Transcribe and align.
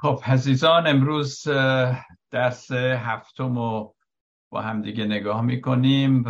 خب 0.00 0.20
عزیزان 0.24 0.86
امروز 0.86 1.48
درس 2.30 2.72
هفتم 2.72 3.58
رو 3.58 3.94
با 4.50 4.60
هم 4.60 4.82
دیگه 4.82 5.04
نگاه 5.04 5.42
می‌کنیم 5.42 6.24
و 6.26 6.28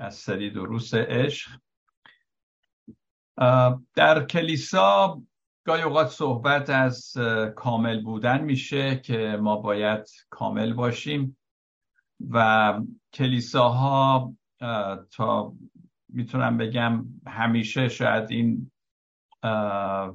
از 0.00 0.14
سری 0.14 0.50
دروس 0.50 0.94
عشق. 0.94 1.50
در 3.94 4.24
کلیسا 4.30 5.22
گاهی 5.66 5.82
اوقات 5.82 6.08
صحبت 6.08 6.70
از 6.70 7.16
کامل 7.56 8.02
بودن 8.02 8.40
میشه 8.40 8.96
که 8.96 9.38
ما 9.40 9.56
باید 9.56 10.06
کامل 10.30 10.72
باشیم 10.72 11.36
و 12.30 12.74
کلیساها 13.12 14.34
تا 15.12 15.52
می‌تونم 16.08 16.56
بگم 16.56 17.04
همیشه 17.26 17.88
شاید 17.88 18.30
این 18.30 18.70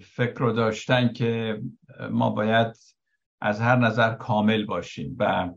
فکر 0.02 0.36
رو 0.38 0.52
داشتن 0.52 1.14
که 1.14 1.62
ما 2.12 2.30
باید 2.30 2.76
از 3.42 3.62
هر 3.62 3.76
نظر 3.76 4.14
کامل 4.14 4.66
باشیم. 4.66 5.16
و 5.20 5.50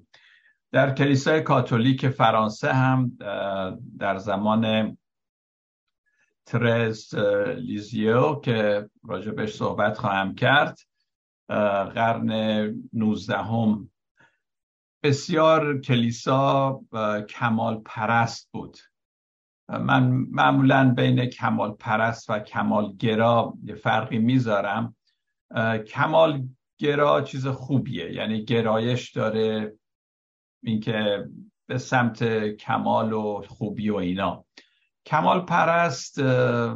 در 0.73 0.95
کلیسای 0.95 1.41
کاتولیک 1.41 2.09
فرانسه 2.09 2.73
هم 2.73 3.17
در 3.99 4.19
زمان 4.19 4.97
ترز 6.47 7.15
لیزیو 7.57 8.35
که 8.35 8.91
راجبش 9.05 9.55
صحبت 9.55 9.99
خواهم 9.99 10.35
کرد 10.35 10.79
قرن 11.95 12.31
نوزدهم. 12.93 13.91
بسیار 15.03 15.81
کلیسا 15.81 16.81
کمال 17.29 17.81
پرست 17.85 18.49
بود. 18.53 18.79
من 19.69 20.03
معمولا 20.31 20.95
بین 20.95 21.27
کمال 21.27 21.73
پرست 21.73 22.31
و 22.31 22.39
کمال 22.39 22.97
گرا 22.97 23.55
یه 23.65 23.75
فرقی 23.75 24.19
می‌ذارم. 24.19 24.97
کمال 25.89 26.49
گرا 26.79 27.23
چیز 27.23 27.47
خوبیه. 27.47 28.13
یعنی 28.13 28.45
گرایش 28.45 29.11
داره 29.11 29.75
اینکه 30.63 31.29
به 31.67 31.79
سمت 31.79 32.25
کمال 32.49 33.13
و 33.13 33.43
خوبی 33.49 33.91
و 33.91 33.97
اینا. 33.97 34.45
کمال 35.07 35.41
پرست 35.41 36.19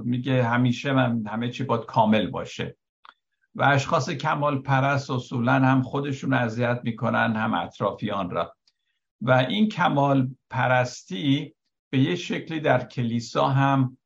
میگه 0.04 0.44
همیشه 0.44 0.92
من 0.92 1.26
همه 1.26 1.50
چی 1.50 1.64
باید 1.64 1.84
کامل 1.84 2.30
باشه. 2.30 2.76
و 3.54 3.62
اشخاص 3.62 4.10
کمال 4.10 4.62
پرست 4.62 5.10
اصولا 5.10 5.52
هم 5.52 5.82
خودشون 5.82 6.32
اذیت 6.32 6.80
می‌کنن 6.84 7.36
هم 7.36 7.54
اطرافیان 7.54 8.30
را. 8.30 8.56
و 9.20 9.30
این 9.30 9.68
کمال 9.68 10.30
پرستی 10.50 11.55
به 11.90 11.98
یه 11.98 12.16
شکلی 12.16 12.60
در 12.60 12.84
کلیسا 12.84 13.48
هم 13.48 13.98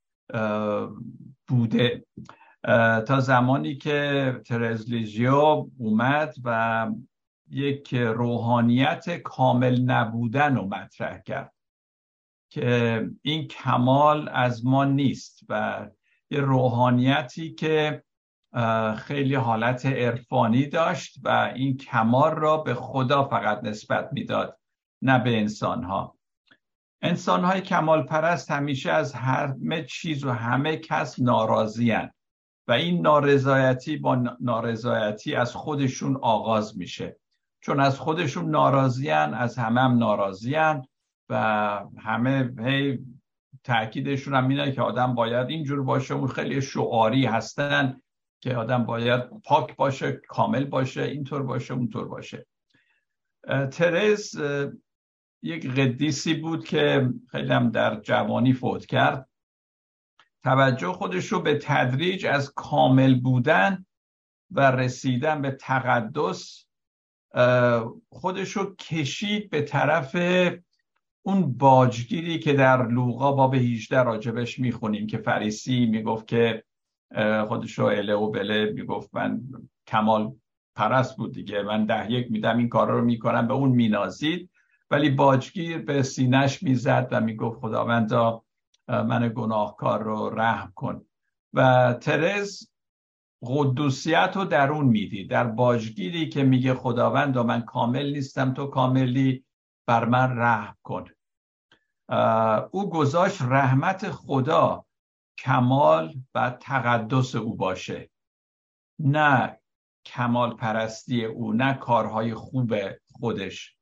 بوده. 1.49 2.07
تا 3.07 3.21
زمانی 3.21 3.77
که 3.77 4.41
ترزلیژیو 4.47 5.67
اومد 5.79 6.35
و 6.45 6.87
یک 7.51 7.95
روحانیت 7.95 9.11
کامل 9.11 9.81
نبودن 9.81 10.57
رو 10.57 10.67
مطرح 10.67 11.19
کرد 11.19 11.55
که 12.51 13.11
این 13.23 13.49
کمال 13.49 14.29
از 14.33 14.67
ما 14.67 14.85
نیست 14.85 15.41
و 15.49 15.87
یه 16.31 16.41
روحانیتی 16.41 17.55
که 17.55 18.05
خیلی 18.97 19.35
حالت 19.35 19.87
عرفانی 19.87 20.67
داشت 20.67 21.21
و 21.25 21.53
این 21.55 21.77
کمال 21.77 22.31
را 22.31 22.57
به 22.57 22.75
خدا 22.75 23.25
فقط 23.25 23.65
نسبت 23.65 24.09
می‌داد 24.13 24.59
نه 25.03 25.19
به 25.19 25.39
انسانها. 25.39 26.20
انسان 27.03 27.45
های 27.45 27.61
کمال 27.61 28.03
پرست 28.03 28.51
همیشه 28.51 28.91
از 28.91 29.13
همه 29.13 29.85
چیز 29.85 30.25
و 30.25 30.31
همه 30.31 30.77
کس 30.77 31.21
ناراضی 31.21 31.93
و 32.69 32.73
این 32.73 33.01
نارضایتی 33.01 33.97
با 33.97 34.37
نارضایتی 34.41 35.35
از 35.35 35.55
خودشون 35.55 36.17
آغاز 36.17 36.79
میشه. 36.79 37.17
چون 37.61 37.81
از 37.81 37.99
خودشون 37.99 38.51
ناراضی 38.51 39.11
از 39.11 39.59
همه 39.59 39.81
هم 39.81 39.99
ناراضی 39.99 40.57
و 41.29 41.85
همه 41.99 42.55
هی 42.59 42.99
تاکیدشون 43.65 44.35
هم 44.35 44.49
اینه 44.49 44.73
که 44.73 44.83
آدم 44.83 45.15
باید 45.15 45.49
اینجور 45.49 45.83
باشه. 45.83 46.15
اون 46.15 46.29
خیلی 46.29 46.63
شعاری 46.63 47.27
هستن 47.27 48.01
که 48.41 48.57
آدم 48.57 48.85
باید 48.85 49.23
پاک 49.45 49.77
باشه 49.77 50.13
کامل 50.13 50.65
باشه 50.65 51.03
اینطور 51.03 51.43
باشه 51.43 51.75
اونطور 51.75 52.09
باشه. 52.09 52.47
ترز 53.71 54.41
یک 55.43 55.71
قدیسی 55.71 56.35
بود 56.35 56.65
که 56.65 57.09
خیلی 57.31 57.53
هم 57.53 57.71
در 57.71 58.01
جوانی 58.01 58.53
فوت 58.53 58.87
کرد. 58.87 59.29
توجه 60.45 60.93
خودش 60.93 61.27
رو 61.27 61.41
به 61.41 61.59
تدریج 61.63 62.27
از 62.27 62.53
کامل 62.55 63.21
بودن 63.21 63.87
و 64.51 64.71
رسیدن 64.71 65.43
به 65.43 65.51
تقدس 65.51 66.67
خودش 68.09 68.51
رو 68.51 68.75
کشید 68.75 69.51
به 69.51 69.63
طرف 69.63 70.17
اون 71.23 71.53
باجگیری 71.53 72.39
که 72.39 72.53
در 72.53 72.87
لوقا 72.87 73.33
باب 73.33 73.55
18 73.55 74.03
راجبش 74.03 74.59
می‌خونیم 74.59 75.07
که 75.07 75.19
فریسی 75.19 75.87
می‌گفت 75.87 76.27
که 76.27 76.65
خودش 77.49 77.79
رو 77.79 77.85
اله 77.85 78.15
و 78.15 78.31
بله 78.31 78.73
می‌گفت 78.73 79.15
من 79.15 79.41
کمال 79.87 80.33
پرست 80.75 81.17
بود 81.17 81.35
دیگه 81.35 81.63
من 81.63 81.87
ده 81.87 82.11
یک 82.13 82.31
میدم 82.31 82.59
این 82.59 82.69
کارا 82.69 82.99
رو 82.99 83.05
می‌کنم 83.05 83.47
به 83.47 83.55
اون 83.55 83.71
مینازید. 83.71 84.51
ولی 84.91 85.11
باجگیر 85.11 85.79
به 85.79 86.03
سینش 86.03 86.63
می‌زد 86.63 87.09
و 87.11 87.21
می‌گفت 87.21 87.61
خداوندا 87.61 88.45
من 88.89 89.33
گناهکار 89.37 90.03
رو 90.03 90.31
رحم 90.31 90.73
کن. 90.75 91.05
و 91.53 91.93
ترز 92.01 92.71
قدوسیت 93.43 94.33
رو 94.35 94.45
در 94.45 94.71
اون 94.71 94.87
میدی 94.87 95.27
در 95.27 95.45
باجگیری 95.45 96.29
که 96.29 96.43
میگه 96.43 96.75
خداوند 96.75 97.39
من 97.39 97.63
کامل 97.63 98.13
نیستم 98.13 98.55
تو 98.55 98.67
کاملی 98.67 99.45
بر 99.87 100.05
من 100.05 100.39
رحم 100.39 100.77
کن. 100.83 101.05
او 102.71 102.91
گذاشت 102.91 103.43
رحمت 103.43 104.11
خدا 104.11 104.85
کمال 105.39 106.15
و 106.35 106.51
تقدس 106.61 107.35
او 107.35 107.57
باشه. 107.57 108.11
نه 108.99 109.61
کمال 110.05 110.57
پرستی 110.57 111.25
او 111.25 111.53
نه 111.53 111.75
کارهای 111.75 112.35
خوب 112.35 112.75
خودش. 113.13 113.77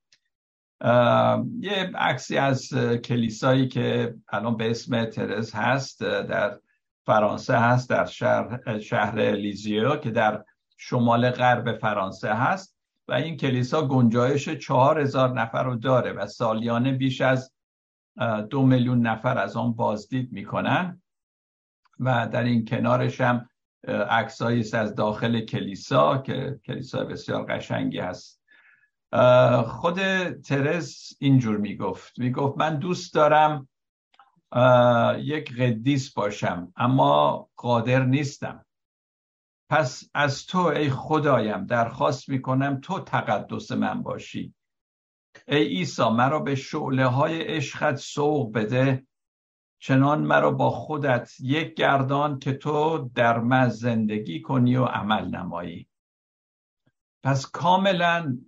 یه 1.60 1.90
عکسی 1.94 2.36
از 2.36 2.74
کلیسایی 3.04 3.68
که 3.68 4.14
الان 4.28 4.56
به 4.56 4.70
اسم 4.70 5.04
ترز 5.04 5.54
هست 5.54 6.00
در 6.02 6.58
فرانسه 7.06 7.58
هست 7.58 7.90
در 7.90 8.04
شهر, 8.04 8.78
شهر 8.78 9.30
لیزیو 9.30 9.96
که 9.96 10.10
در 10.10 10.44
شمال 10.76 11.30
غرب 11.30 11.78
فرانسه 11.78 12.34
هست. 12.34 12.78
و 13.08 13.12
این 13.12 13.36
کلیسا 13.36 13.86
گنجایش 13.86 14.48
چهار 14.48 15.00
هزار 15.00 15.40
نفر 15.40 15.62
رو 15.62 15.76
داره 15.76 16.12
و 16.12 16.26
سالیانه 16.26 16.92
بیش 16.92 17.20
از 17.20 17.52
دو 18.50 18.66
میلیون 18.66 19.06
نفر 19.06 19.38
از 19.38 19.56
آن 19.56 19.72
بازدید 19.72 20.32
می‌کنن. 20.32 21.02
و 22.00 22.28
در 22.32 22.42
این 22.42 22.64
کنارش 22.64 23.20
هم 23.20 23.48
عکسایی 24.10 24.64
از 24.72 24.94
داخل 24.94 25.40
کلیسا 25.40 26.18
که 26.18 26.60
کلیسا 26.64 27.04
بسیار 27.04 27.44
قشنگی 27.44 27.98
هست. 27.98 28.37
خود 29.66 30.30
ترز 30.30 30.96
اینجور 31.18 31.56
می‌گفت. 31.56 32.18
می‌گفت 32.18 32.58
من 32.58 32.78
دوست 32.78 33.14
دارم 33.14 33.68
یک 35.18 35.56
قدیس 35.56 36.12
باشم 36.12 36.72
اما 36.76 37.48
قادر 37.56 38.04
نیستم. 38.04 38.64
پس 39.70 40.10
از 40.14 40.46
تو 40.46 40.58
ای 40.58 40.90
خدایم 40.90 41.66
درخواست 41.66 42.28
می‌کنم 42.28 42.80
تو 42.80 43.00
تقدس 43.00 43.72
من 43.72 44.02
باشی. 44.02 44.54
ای 45.48 45.64
عیسی 45.64 46.08
مرا 46.08 46.38
به 46.40 46.54
شعله 46.54 47.06
های 47.06 47.42
عشقت 47.42 47.96
سوق 47.96 48.52
بده 48.54 49.06
چنان 49.80 50.22
مرا 50.22 50.50
با 50.50 50.70
خودت 50.70 51.30
یک 51.40 51.74
گردان 51.74 52.38
که 52.38 52.52
تو 52.52 53.10
در 53.14 53.38
من 53.38 53.68
زندگی 53.68 54.40
کنی 54.40 54.76
و 54.76 54.84
عمل 54.84 55.28
نمایی. 55.28 55.88
پس 57.22 57.50
کاملا 57.50 58.38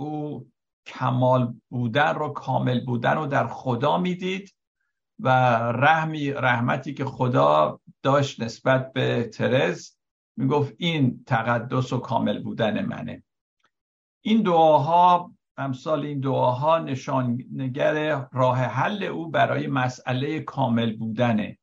او 0.00 0.46
کمال 0.86 1.54
بودن 1.68 2.14
رو 2.14 2.28
کامل 2.28 2.84
بودن 2.84 3.14
رو 3.16 3.26
در 3.26 3.46
خدا 3.46 3.98
می‌دید 3.98 4.54
و 5.18 5.28
رحمی 5.72 6.30
رحمتی 6.32 6.94
که 6.94 7.04
خدا 7.04 7.80
داشت 8.02 8.42
نسبت 8.42 8.92
به 8.92 9.24
ترز 9.24 9.96
می‌گفت 10.36 10.74
این 10.78 11.24
تقدس 11.26 11.92
و 11.92 11.98
کامل 11.98 12.42
بودن 12.42 12.84
منه. 12.84 13.22
این 14.24 14.42
دعاها 14.42 15.32
امثال 15.56 16.04
این 16.04 16.20
دعاها 16.20 16.78
نشانگر 16.78 18.26
راه 18.32 18.58
حل 18.58 19.02
او 19.02 19.30
برای 19.30 19.66
مسئله 19.66 20.40
کامل 20.40 20.96
بودنه. 20.96 21.58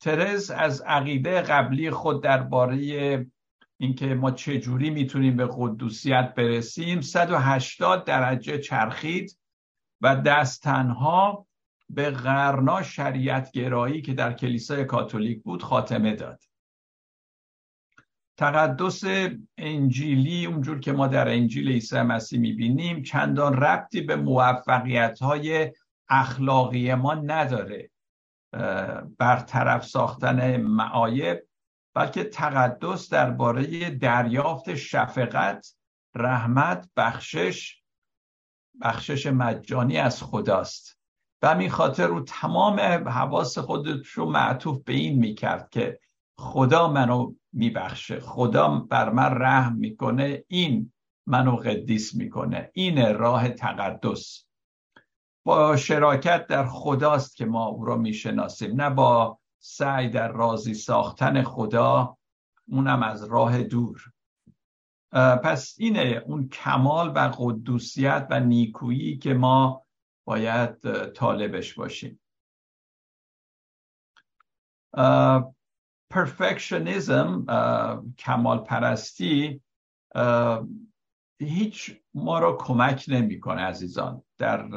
ترز 0.00 0.50
از 0.50 0.80
عقیده 0.80 1.40
قبلی 1.40 1.90
خود 1.90 2.22
درباره 2.22 3.26
اینکه 3.80 4.14
ما 4.14 4.30
چه 4.30 4.60
جوری 4.60 4.90
می‌تونیم 4.90 5.36
به 5.36 5.48
قدوسیت 5.52 6.34
برسیم. 6.36 7.00
180 7.00 8.04
درجه 8.04 8.58
چرخید 8.58 9.38
و 10.00 10.16
دست 10.16 10.62
تنها 10.62 11.46
به 11.90 12.10
غرنا 12.10 12.82
شریعت 12.82 13.50
گرایی 13.50 14.02
که 14.02 14.14
در 14.14 14.32
کلیسای 14.32 14.84
کاتولیک 14.84 15.42
بود 15.42 15.62
خاتمه 15.62 16.14
داد. 16.14 16.42
تقدس 18.36 19.04
انجیلی 19.58 20.46
اونجور 20.46 20.80
که 20.80 20.92
ما 20.92 21.06
در 21.06 21.28
انجیل 21.28 21.68
عیسی 21.68 22.02
مسیح 22.02 22.40
می‌بینیم 22.40 23.02
چندان 23.02 23.56
ربطی 23.56 24.00
به 24.00 24.16
موفقیت 24.16 25.18
های 25.18 25.72
اخلاقی 26.08 26.94
ما 26.94 27.14
نداره 27.14 27.90
برطرف 29.18 29.86
ساختن 29.86 30.56
معایب. 30.56 31.42
بلکه 31.94 32.24
تقدس 32.24 33.08
درباره 33.08 33.90
دریافت 33.90 34.74
شفقت 34.74 35.76
رحمت 36.14 36.90
بخشش 36.96 37.82
بخشش 38.80 39.26
مجانی 39.26 39.98
از 39.98 40.22
خداست. 40.22 40.98
و 41.42 41.48
همین 41.48 41.70
خاطر 41.70 42.06
رو 42.06 42.20
تمام 42.20 42.80
حواس 43.08 43.58
خودش 43.58 44.08
رو 44.08 44.30
معطوف 44.30 44.82
به 44.84 44.92
این 44.92 45.18
می‌کرد 45.18 45.70
که 45.70 46.00
خدا 46.38 46.88
منو 46.88 47.34
میبخشه 47.52 48.20
خدا 48.20 48.68
بر 48.68 49.10
من 49.10 49.30
رحم 49.34 49.76
می‌کنه 49.76 50.44
این 50.48 50.92
منو 51.26 51.56
قدیس 51.56 52.14
می‌کنه 52.14 52.70
این 52.74 53.14
راه 53.14 53.48
تقدس. 53.48 54.46
با 55.46 55.76
شراکت 55.76 56.46
در 56.46 56.66
خداست 56.66 57.36
که 57.36 57.46
ما 57.46 57.66
او 57.66 57.84
را 57.84 57.96
می‌شناسیم 57.96 58.80
نه 58.80 58.90
با 58.90 59.38
سعی 59.66 60.08
در 60.08 60.32
راضی 60.32 60.74
ساختن 60.74 61.42
خدا 61.42 62.16
اونم 62.68 63.02
از 63.02 63.24
راه 63.24 63.62
دور. 63.62 64.12
پس 65.44 65.74
اینه 65.78 66.22
اون 66.26 66.48
کمال 66.48 67.08
و 67.08 67.32
قدوسیت 67.38 68.26
و 68.30 68.40
نیکویی 68.40 69.18
که 69.18 69.34
ما 69.34 69.84
باید 70.24 71.02
طالبش 71.12 71.74
باشیم. 71.74 72.20
پرفکشنیزم 76.10 77.46
کمال 78.18 78.58
پرستی 78.58 79.62
هیچ 81.38 82.00
ما 82.14 82.38
را 82.38 82.56
کمک 82.56 83.04
نمی‌کنه 83.08 83.62
عزیزان 83.62 84.22
در 84.38 84.68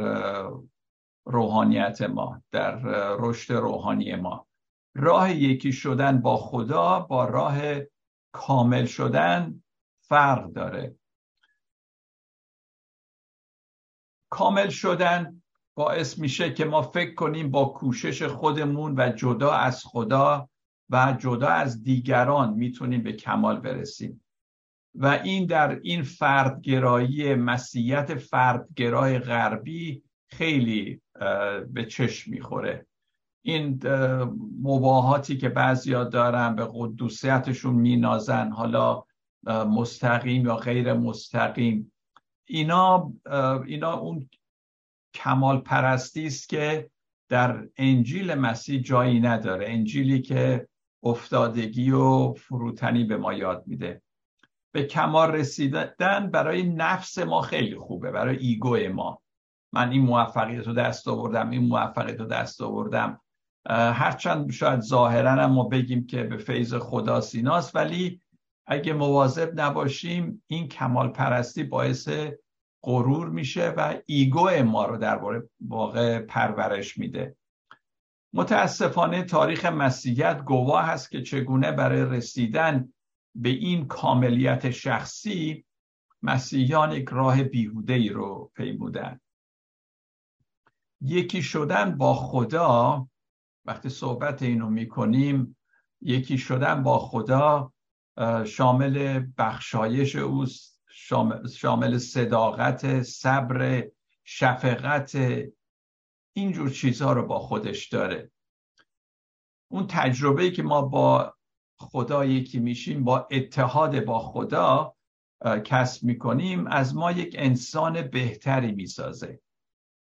روحانیت 1.26 2.02
ما 2.02 2.42
در 2.52 2.76
رشد 3.20 3.54
روحانی 3.54 4.16
ما. 4.16 4.47
راه 4.98 5.32
یکی 5.32 5.72
شدن 5.72 6.22
با 6.22 6.38
خدا 6.38 7.00
با 7.00 7.26
راه 7.26 7.60
کامل 8.32 8.86
شدن 8.86 9.64
فرق 10.02 10.52
داره. 10.54 10.96
کامل 14.30 14.70
شدن 14.70 15.44
باعث 15.76 16.20
میشه 16.20 16.54
که 16.54 16.66
ما 16.66 16.82
فکر 16.82 17.14
کنیم 17.14 17.52
با 17.52 17.66
کوشش 17.66 18.24
خودمون 18.24 18.96
و 18.98 19.10
جدا 19.10 19.52
از 19.52 19.84
خدا 19.86 20.50
و 20.90 21.18
جدا 21.20 21.48
از 21.48 21.84
دیگران 21.84 22.54
می‌تونیم 22.54 23.04
به 23.04 23.14
کمال 23.14 23.60
برسیم. 23.60 24.24
و 24.96 25.06
این 25.06 25.46
در 25.46 25.80
این 25.84 26.04
فردگرایی 26.04 27.36
مسیحیت 27.36 28.16
فردگرای 28.16 29.20
غربی 29.20 30.04
خیلی 30.28 31.02
به 31.68 31.86
چشم 31.90 32.32
می‌خوره. 32.32 32.88
این 33.48 33.80
مباهاتی 34.62 35.38
که 35.38 35.50
بعضیا 35.50 36.04
دارن 36.04 36.56
به 36.56 36.68
قدوسیتشون 36.74 37.76
مینازن 37.76 38.52
حالا 38.52 39.04
مستقیم 39.48 40.46
یا 40.46 40.56
غیر 40.56 40.94
مستقیم. 40.94 41.92
اینا 42.46 43.14
اینا 43.66 43.94
اون 43.94 44.30
کمال 45.14 45.60
پرستی 45.60 46.28
است 46.28 46.50
که 46.50 46.90
در 47.30 47.68
انجیل 47.78 48.34
مسیح 48.34 48.82
جایی 48.82 49.20
نداره. 49.20 49.66
انجیلی 49.70 50.22
که 50.22 50.68
افتادگی 51.04 51.92
و 51.92 52.34
فروتنی 52.34 53.04
به 53.04 53.18
ما 53.18 53.34
یاد 53.34 53.64
میده. 53.68 54.02
به 54.72 54.84
کمال 54.84 55.32
رسیدن 55.32 56.30
برای 56.34 56.64
نفس 56.64 57.18
ما 57.18 57.42
خیلی 57.42 57.76
خوبه 57.76 58.12
برای 58.12 58.38
ایگو 58.38 58.78
ما. 58.94 59.22
من 59.74 59.92
این 59.92 60.02
موفقیت 60.02 60.68
رو 60.68 60.74
دست 60.74 61.08
آوردم 61.08 61.50
این 61.50 61.68
موفقیت 61.68 62.20
رو 62.20 62.26
دست 62.26 62.62
آوردم. 62.62 63.22
هرچند 63.70 64.52
شاید 64.52 64.80
ظاهرا 64.80 65.48
ما 65.48 65.64
بگیم 65.64 66.08
که 66.08 66.24
به 66.24 66.38
فیض 66.38 66.74
خدا 66.74 67.22
سیناست 67.22 67.76
ولی 67.76 68.22
اگه 68.68 68.94
مواظب 68.94 69.60
نباشیم 69.60 70.44
این 70.48 70.68
کمال 70.68 71.10
پرستی 71.10 71.64
باعث 71.64 72.10
غرور 72.84 73.30
میشه 73.30 73.70
و 73.70 74.00
ایگو 74.06 74.50
ما 74.64 74.86
رو 74.86 74.98
در 74.98 75.40
واقع 75.60 76.20
پرورش 76.20 76.98
میده. 76.98 77.36
متاسفانه 78.34 79.24
تاریخ 79.24 79.66
مسیحیت 79.66 80.42
گواه 80.44 80.86
هست 80.86 81.12
که 81.12 81.22
چگونه 81.22 81.72
برای 81.72 82.18
رسیدن 82.18 82.94
به 83.36 83.50
این 83.50 83.88
کاملیت 83.88 84.72
شخصی 84.72 85.66
مسیحیان 86.22 86.92
یک 86.92 87.10
راه 87.10 87.44
بیهوده 87.44 87.94
ای 87.94 88.10
رو 88.10 88.52
پیمودن. 88.56 89.20
یکی 91.02 91.42
شدن 91.42 91.98
با 91.98 92.14
خدا 92.14 93.08
وقتی 93.68 93.90
صحبت 93.90 94.42
اینو 94.42 94.70
می‌کنیم 94.70 95.58
یکی 96.02 96.38
شدن 96.38 96.84
با 96.84 97.00
خدا 97.00 97.74
شامل 98.46 99.26
بخشایش 99.38 100.16
اوست 100.16 100.82
شامل 101.54 101.98
صداقت 101.98 103.02
صبر 103.02 103.88
شفقت 104.24 105.18
اینجور 106.34 106.70
چیزها 106.70 107.14
رو 107.14 107.26
با 107.26 107.40
خودش 107.40 107.88
داره. 107.88 108.32
اون 109.72 109.88
تجربه 109.88 110.52
که 110.52 110.64
ما 110.64 110.82
با 110.82 111.36
خدا 111.80 112.26
یکی 112.26 112.60
میشیم 112.60 113.04
با 113.04 113.28
اتحاد 113.32 114.06
با 114.06 114.20
خدا 114.20 114.96
کسب 115.64 116.04
می‌کنیم 116.04 116.68
از 116.68 116.96
ما 116.96 117.12
یک 117.12 117.36
انسان 117.40 118.02
بهتری 118.02 118.72
می‌سازه. 118.72 119.42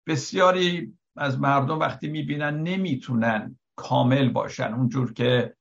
بسیاری 0.08 0.98
از 1.18 1.40
مردم 1.40 1.80
وقتی 1.80 2.08
می‌بینن 2.10 2.64
نمی‌تونن 2.64 3.60
کامل 3.76 4.30
باشن. 4.30 4.74
اونجور 4.74 5.14
که 5.14 5.56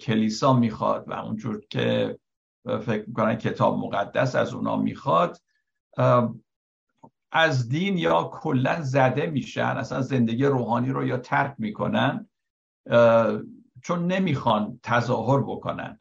کلیسا 0.00 0.52
می‌خواد 0.52 1.08
و 1.08 1.12
اونجور 1.12 1.60
که 1.70 2.18
فکر 2.64 3.04
می‌کنن 3.06 3.36
کتاب 3.36 3.78
مقدس 3.78 4.34
از 4.34 4.54
اونا 4.54 4.76
می‌خواد 4.76 5.40
از 7.32 7.68
دین 7.68 7.98
یا 7.98 8.30
کلا 8.32 8.82
زده 8.82 9.26
میشن. 9.26 9.62
اصلا 9.62 10.00
زندگی 10.00 10.44
روحانی 10.44 10.90
رو 10.90 11.06
یا 11.06 11.16
ترک 11.16 11.54
می‌کنن 11.58 12.28
چون 13.82 14.06
نمی‌خوان 14.06 14.80
تظاهر 14.82 15.40
بکنن. 15.40 15.98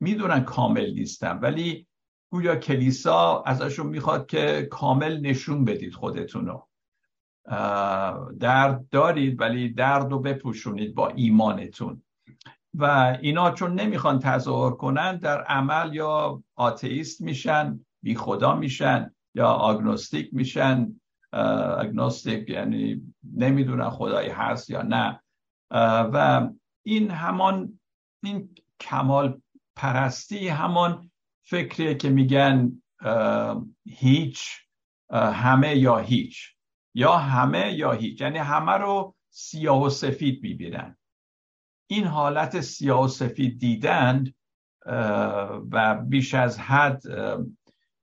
می‌دونن 0.00 0.40
کامل 0.40 0.90
نیستن. 0.90 1.38
ولی 1.38 1.86
گویا 2.30 2.56
کلیسا 2.56 3.42
ازشون 3.46 3.86
می‌خواد 3.86 4.26
که 4.26 4.68
کامل 4.70 5.20
نشون 5.20 5.64
بدید 5.64 5.94
خودتونو. 5.94 6.62
درد 8.40 8.88
دارید 8.90 9.40
ولی 9.40 9.68
درد 9.68 10.10
رو 10.10 10.18
بپوشونید 10.18 10.94
با 10.94 11.08
ایمانتون. 11.08 12.02
و 12.74 12.84
اینا 13.22 13.50
چون 13.50 13.74
نمی‌خوان 13.80 14.18
تظاهر 14.18 14.70
کنن 14.70 15.16
در 15.16 15.42
عمل 15.42 15.94
یا 15.94 16.42
آتئیست 16.54 17.20
میشن 17.20 17.80
بی 18.02 18.14
خدا 18.14 18.54
میشن 18.54 19.14
یا 19.34 19.46
آگنوستیک 19.46 20.28
میشن. 20.32 21.00
آگنوستیک 21.78 22.48
یعنی 22.48 23.14
نمی‌دونن 23.36 23.90
خدایی 23.90 24.30
هست 24.30 24.70
یا 24.70 24.82
نه. 24.82 25.20
و 26.12 26.48
این 26.86 27.10
همان 27.10 27.80
این 28.22 28.54
کمال 28.80 29.40
پرستی 29.76 30.48
همان 30.48 31.10
فکریه 31.42 31.94
که 31.94 32.10
میگن 32.10 32.82
هیچ 33.88 34.50
همه 35.12 35.76
یا 35.76 35.98
هیچ. 35.98 36.57
یا 36.94 37.16
همه 37.16 37.72
یا 37.72 37.92
هیچ. 37.92 38.20
یعنی 38.20 38.38
همه 38.38 38.72
رو 38.72 39.14
سیاه 39.30 39.82
و 39.82 39.90
سفید 39.90 40.42
می‌بینن. 40.42 40.96
این 41.90 42.04
حالت 42.04 42.60
سیاه 42.60 43.04
و 43.04 43.08
سفید 43.08 43.58
دیدن 43.58 44.24
و 45.72 45.94
بیش 45.94 46.34
از 46.34 46.58
حد 46.58 47.02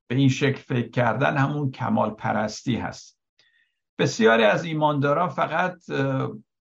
به 0.07 0.15
این 0.15 0.29
شکل 0.29 0.61
فکر 0.61 0.89
کردن 0.89 1.37
همون 1.37 1.71
کمال 1.71 2.09
پرستی 2.09 2.75
هست. 2.75 3.19
بسیاری 3.99 4.43
از 4.43 4.65
ایمانداران 4.65 5.29
فقط 5.29 5.77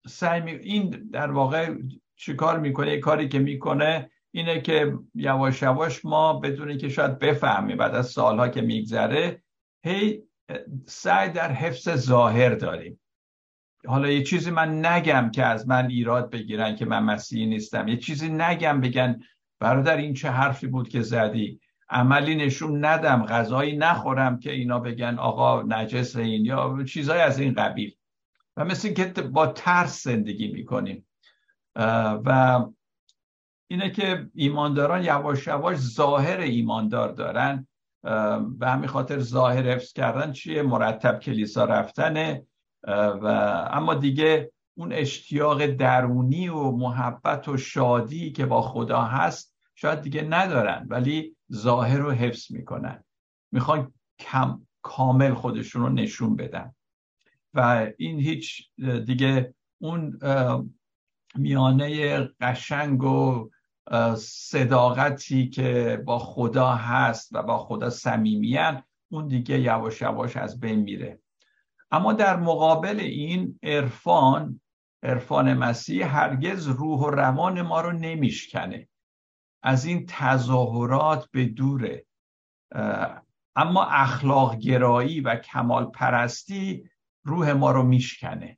سعی 0.07 0.41
می... 0.41 0.51
این 0.51 1.09
در 1.11 1.31
واقع 1.31 1.75
چیکار 2.15 2.59
می‌کنه؟ 2.59 2.97
کاری 2.97 3.29
که 3.29 3.39
می‌کنه 3.39 4.11
اینه 4.31 4.61
که 4.61 4.97
یواش 5.15 5.61
یواش 5.61 6.05
ما 6.05 6.33
بدون 6.33 6.77
که 6.77 6.89
شاید 6.89 7.19
بفهمیم 7.19 7.77
بعد 7.77 7.95
از 7.95 8.07
سالها 8.07 8.47
که 8.47 8.61
میگذره 8.61 9.43
هی 9.83 10.23
سعی 10.85 11.29
در 11.29 11.51
حفظ 11.51 11.89
ظاهر 11.89 12.49
داریم. 12.55 12.99
حالا 13.87 14.11
یه 14.11 14.23
چیزی 14.23 14.51
من 14.51 14.85
نگم 14.85 15.31
که 15.31 15.45
از 15.45 15.67
من 15.67 15.87
ایراد 15.89 16.29
بگیرن 16.31 16.75
که 16.75 16.85
من 16.85 17.03
مسیحی 17.03 17.45
نیستم. 17.45 17.87
یه 17.87 17.97
چیزی 17.97 18.29
نگم 18.29 18.81
بگن 18.81 19.19
برادر 19.59 19.97
این 19.97 20.13
چه 20.13 20.29
حرفی 20.29 20.67
بود 20.67 20.89
که 20.89 21.01
زدی؟ 21.01 21.59
عملی 21.89 22.35
نشون 22.35 22.85
ندم 22.85 23.25
غذایی 23.25 23.77
نخورم 23.77 24.39
که 24.39 24.51
اینا 24.51 24.79
بگن 24.79 25.19
آقا 25.19 25.61
نجس 25.61 26.15
این 26.15 26.45
یا 26.45 26.83
چیزهای 26.83 27.21
از 27.21 27.39
این 27.39 27.53
قبیل. 27.53 27.95
و 28.57 28.65
مثل 28.65 28.93
که 28.93 29.05
با 29.05 29.47
ترس 29.47 30.03
زندگی 30.03 30.47
می‌کنیم. 30.47 31.07
و 32.25 32.59
اینه 33.67 33.89
که 33.89 34.29
ایمانداران 34.35 35.03
یواش 35.03 35.47
یواش 35.47 35.77
ظاهر 35.77 36.39
ایماندار 36.39 37.11
دارن. 37.11 37.67
به 38.59 38.67
همین 38.67 38.87
خاطر 38.87 39.19
ظاهر 39.19 39.63
حفظ 39.63 39.93
کردن 39.93 40.31
چیه؟ 40.31 40.61
مرتب 40.61 41.19
کلیسا 41.19 41.65
رفتنه 41.65 42.45
و 42.87 43.25
اما 43.71 43.93
دیگه 43.93 44.51
اون 44.77 44.93
اشتیاق 44.93 45.65
درونی 45.65 46.47
و 46.47 46.71
محبت 46.71 47.47
و 47.47 47.57
شادی 47.57 48.31
که 48.31 48.45
با 48.45 48.61
خدا 48.61 49.01
هست 49.01 49.55
شاید 49.75 50.01
دیگه 50.01 50.21
ندارن 50.21 50.85
ولی 50.89 51.35
ظاهر 51.53 51.97
رو 51.97 52.11
حفظ 52.11 52.51
می‌کنن. 52.51 53.03
می‌خوان 53.51 53.93
کم 54.19 54.61
کامل 54.81 55.33
خودشون 55.33 55.81
رو 55.81 55.89
نشون 55.89 56.35
بدن. 56.35 56.75
و 57.53 57.87
این 57.97 58.19
هیچ 58.19 58.69
دیگه 59.05 59.53
اون 59.81 60.19
میانه 61.35 62.17
قشنگ 62.41 63.03
و 63.03 63.49
صداقتی 64.17 65.49
که 65.49 66.01
با 66.05 66.19
خدا 66.19 66.71
هست 66.71 67.29
و 67.35 67.43
با 67.43 67.57
خدا 67.57 67.89
صمیمیت 67.89 68.83
اون 69.11 69.27
دیگه 69.27 69.59
یواش 69.59 70.01
یواش 70.01 70.37
از 70.37 70.59
بین 70.59 70.79
میره. 70.79 71.19
اما 71.91 72.13
در 72.13 72.35
مقابل 72.35 72.99
این 72.99 73.59
عرفان 73.63 74.61
عرفان 75.03 75.53
مسیح 75.53 76.17
هرگز 76.17 76.67
روح 76.67 76.99
و 76.99 77.09
روان 77.09 77.61
ما 77.61 77.81
رو 77.81 77.91
نمیشکنه. 77.91 78.89
از 79.63 79.85
این 79.85 80.05
تظاهرات 80.07 81.29
به 81.31 81.45
دوره. 81.45 82.05
اما 83.55 83.85
اخلاق 83.85 84.55
گرایی 84.55 85.21
و 85.21 85.35
کمال 85.35 85.85
پرستی 85.85 86.89
روح 87.23 87.51
ما 87.51 87.71
رو 87.71 87.83
میشکنه. 87.83 88.57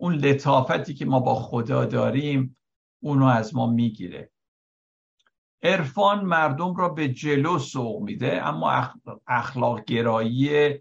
اون 0.00 0.14
لطافتی 0.14 0.94
که 0.94 1.04
ما 1.04 1.20
با 1.20 1.34
خدا 1.34 1.84
داریم 1.84 2.56
اونو 3.02 3.24
از 3.24 3.54
ما 3.54 3.66
می‌گیره. 3.66 4.30
عرفان 5.64 6.24
مردم 6.24 6.74
را 6.74 6.88
به 6.88 7.08
جلو 7.08 7.58
سوق 7.58 8.02
میده 8.02 8.46
اما 8.46 8.90
اخلاق 9.26 9.84
گرایی 9.84 10.74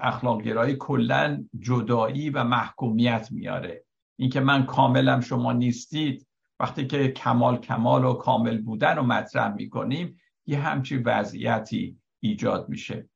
اخلاق 0.00 0.42
گرایی 0.42 0.76
کلا 0.76 1.44
جدایی 1.58 2.30
و 2.30 2.44
محکومیت 2.44 3.28
میاره. 3.30 3.84
اینکه 4.16 4.40
من 4.40 4.66
کاملم 4.66 5.20
شما 5.20 5.52
نیستید 5.52 6.26
وقتی 6.60 6.86
که 6.86 7.08
کمال 7.08 7.56
کمال 7.56 8.04
و 8.04 8.12
کامل 8.12 8.62
بودن 8.62 8.96
رو 8.96 9.02
مطرح 9.02 9.54
می‌کنیم 9.54 10.20
یه 10.46 10.58
همچی 10.58 10.96
وضعیتی 10.96 11.98
ایجاد 12.20 12.68
میشه. 12.68 13.08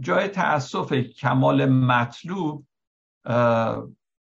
جای 0.00 0.28
تاسف 0.28 0.92
کمال 0.92 1.66
مطلوب 1.66 2.66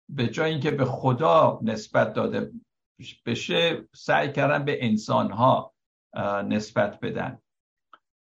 به 0.10 0.28
جای 0.32 0.52
اینکه 0.52 0.72
به 0.72 0.86
خدا 0.86 1.60
نسبت 1.64 2.14
داده 2.14 2.52
بشه 3.26 3.88
سعی 3.96 4.32
کردن 4.32 4.66
به 4.66 4.86
انسانها 4.86 5.74
نسبت 6.46 7.00
بدن. 7.00 7.40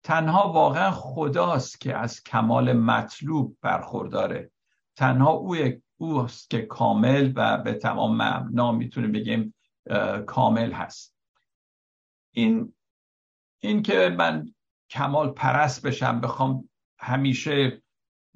تنها 0.02 0.52
واقعا 0.52 0.90
خداست 0.90 1.80
که 1.80 1.96
از 1.96 2.22
کمال 2.22 2.72
مطلوب 2.72 3.56
برخورداره. 3.60 4.50
تنها 4.96 5.30
او 5.30 5.56
اوست 5.96 6.50
که 6.50 6.62
کامل 6.62 7.32
و 7.36 7.58
به 7.58 7.72
تمام 7.72 8.16
معنا 8.16 8.72
می‌تونیم 8.72 9.12
بگیم 9.12 9.54
کامل 10.26 10.72
هست. 10.72 11.16
این 12.30 12.74
این 13.58 13.82
که 13.82 14.14
من 14.18 14.54
کمال 14.90 15.30
پرست 15.30 15.86
بشم 15.86 16.20
بخوام 16.20 16.68
همیشه 16.98 17.82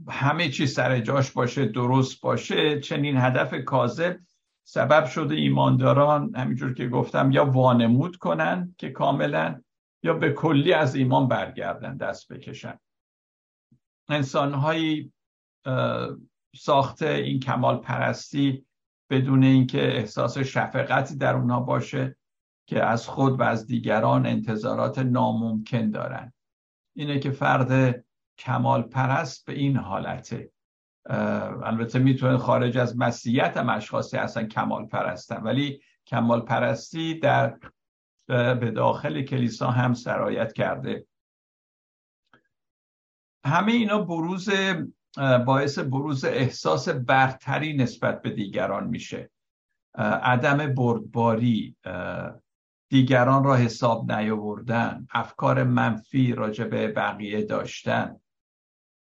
همه 0.09 0.49
چی 0.49 0.67
سر 0.67 1.01
جاش 1.01 1.31
باشه 1.31 1.65
درست 1.67 2.21
باشه 2.21 2.81
چنین 2.81 3.17
هدف 3.17 3.55
کاذب 3.65 4.19
سبب 4.71 5.07
شده 5.07 5.35
ایمانداران 5.35 6.35
همینجور 6.35 6.75
که 6.75 6.89
گفتم 6.89 7.31
یا 7.31 7.45
وانمود 7.45 8.17
کنن 8.17 8.75
که 8.79 8.91
کاملا 8.91 9.63
یا 10.03 10.15
به 10.15 10.33
کلی 10.33 10.73
از 10.73 10.95
ایمان 10.95 11.29
برگردن 11.29 11.97
دست 11.97 12.33
بکشن. 12.33 12.79
انسانهایی 14.09 15.13
ساخته 16.57 17.09
این 17.09 17.41
کمال 17.41 17.77
پرستی 17.77 18.67
بدون 19.11 19.45
اینکه 19.45 19.97
احساس 19.97 20.39
شفقتی 20.39 21.17
در 21.17 21.35
اونها 21.35 21.61
باشه 21.61 22.17
که 22.67 22.85
از 22.85 23.09
خود 23.09 23.41
و 23.41 23.43
از 23.43 23.67
دیگران 23.67 24.27
انتظارات 24.27 24.99
ناممکن 24.99 25.91
دارن. 25.91 26.33
اینه 26.97 27.19
که 27.19 27.31
فرد 27.31 28.05
کمال 28.39 28.83
پرست 28.83 29.47
به 29.47 29.53
این 29.53 29.77
حالته. 29.77 30.53
البته 31.09 31.99
می‌تونه 31.99 32.39
خارج 32.39 32.79
از 32.79 32.99
مسیحیت 32.99 33.57
هم 33.57 33.69
اشخاصی 33.69 34.17
اصلا 34.17 34.47
کمال 34.47 34.87
پرستن 34.87 35.43
ولی 35.43 35.81
کمال 36.07 36.41
پرستی 36.41 37.19
در 37.19 37.59
به 38.27 38.71
داخل 38.71 39.23
کلیسا 39.23 39.71
هم 39.71 39.95
سرایت 39.95 40.53
کرده. 40.53 41.07
همه 43.45 43.73
اینا 43.73 43.99
بروز 43.99 44.51
باعث 45.47 45.79
بروز 45.79 46.25
احساس 46.25 46.89
برتری 46.89 47.77
نسبت 47.77 48.23
به 48.23 48.31
دیگران 48.31 48.87
میشه. 48.87 49.31
عدم 50.23 50.75
بردباری 50.75 51.77
دیگران 52.89 53.45
را 53.45 53.57
حساب 53.57 54.13
نیاوردن 54.13 55.07
افکار 55.11 55.65
منفی 55.65 56.33
راجع 56.33 56.65
به 56.65 56.89
بقیه 56.89 57.43
داشتن. 57.43 58.21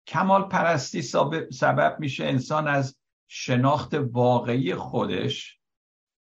کمال 0.09 0.43
پرستی 0.43 1.03
سبب 1.51 1.97
میشه 2.01 2.25
انسان 2.25 2.69
از 2.69 2.99
شناخت 3.31 3.95
واقعی 3.95 4.75
خودش 4.75 5.61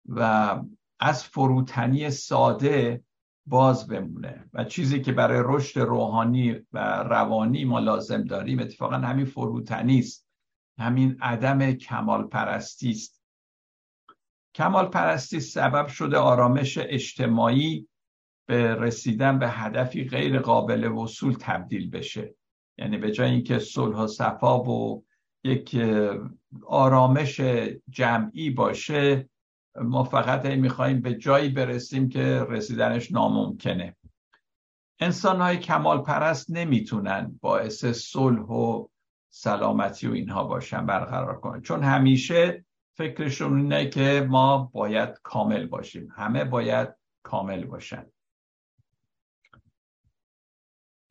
و 0.06 0.62
از 1.00 1.24
فروتنی 1.24 2.10
ساده 2.10 3.04
باز 3.46 3.88
بمونه. 3.88 4.50
و 4.54 4.64
چیزی 4.64 5.02
که 5.02 5.12
برای 5.12 5.42
رشد 5.46 5.80
روحانی 5.80 6.52
و 6.74 7.04
روانی 7.04 7.66
ما 7.66 7.80
لازم 7.80 8.24
داریم 8.24 8.60
اتفاقا 8.60 8.96
همین 8.96 9.26
فروتنی 9.26 10.00
است. 10.00 10.28
همین 10.80 11.18
عدم 11.22 11.72
کمال 11.72 12.28
پرستی 12.28 12.90
است. 12.90 13.24
کمال 14.56 14.86
پرستی 14.86 15.40
سبب 15.40 15.88
شده 15.88 16.18
آرامش 16.18 16.78
اجتماعی 16.82 17.88
به 18.48 18.76
رسیدن 18.76 19.40
به 19.40 19.50
هدفی 19.50 20.04
غیر 20.04 20.40
قابل 20.40 20.84
وصول 20.84 21.36
تبدیل 21.40 21.90
بشه. 21.90 22.36
یعنی 22.78 22.98
به 22.98 23.12
جای 23.12 23.32
اینکه 23.32 23.60
صلح 23.60 23.98
و 23.98 24.08
صفا 24.08 24.64
و 24.64 25.04
یک 25.44 25.78
آرامش 26.68 27.40
جمعی 27.90 28.50
باشه 28.50 29.30
ما 29.76 30.04
فقط 30.04 30.46
می‌خوایم 30.46 31.02
به 31.02 31.16
جایی 31.16 31.50
برسیم 31.50 32.10
که 32.10 32.46
رسیدنش 32.50 33.12
ناممکنه. 33.12 33.96
انسان 35.00 35.42
های 35.42 35.58
کمال 35.58 36.02
پرست 36.02 36.52
نمی‌تونن 36.52 37.40
باعث 37.42 37.86
صلح 37.86 38.42
و 38.42 38.88
سلامتی 39.30 40.08
و 40.08 40.12
اینها 40.12 40.44
باشن 40.44 40.86
برقرار 40.86 41.40
کنن. 41.40 41.62
چون 41.62 41.84
همیشه 41.84 42.66
فکرشون 42.98 43.58
اینه 43.58 43.90
که 43.90 44.28
ما 44.30 44.72
باید 44.74 45.10
کامل 45.24 45.68
باشیم. 45.68 46.14
همه 46.16 46.44
باید 46.44 46.90
کامل 47.24 47.66
باشن. 47.66 48.06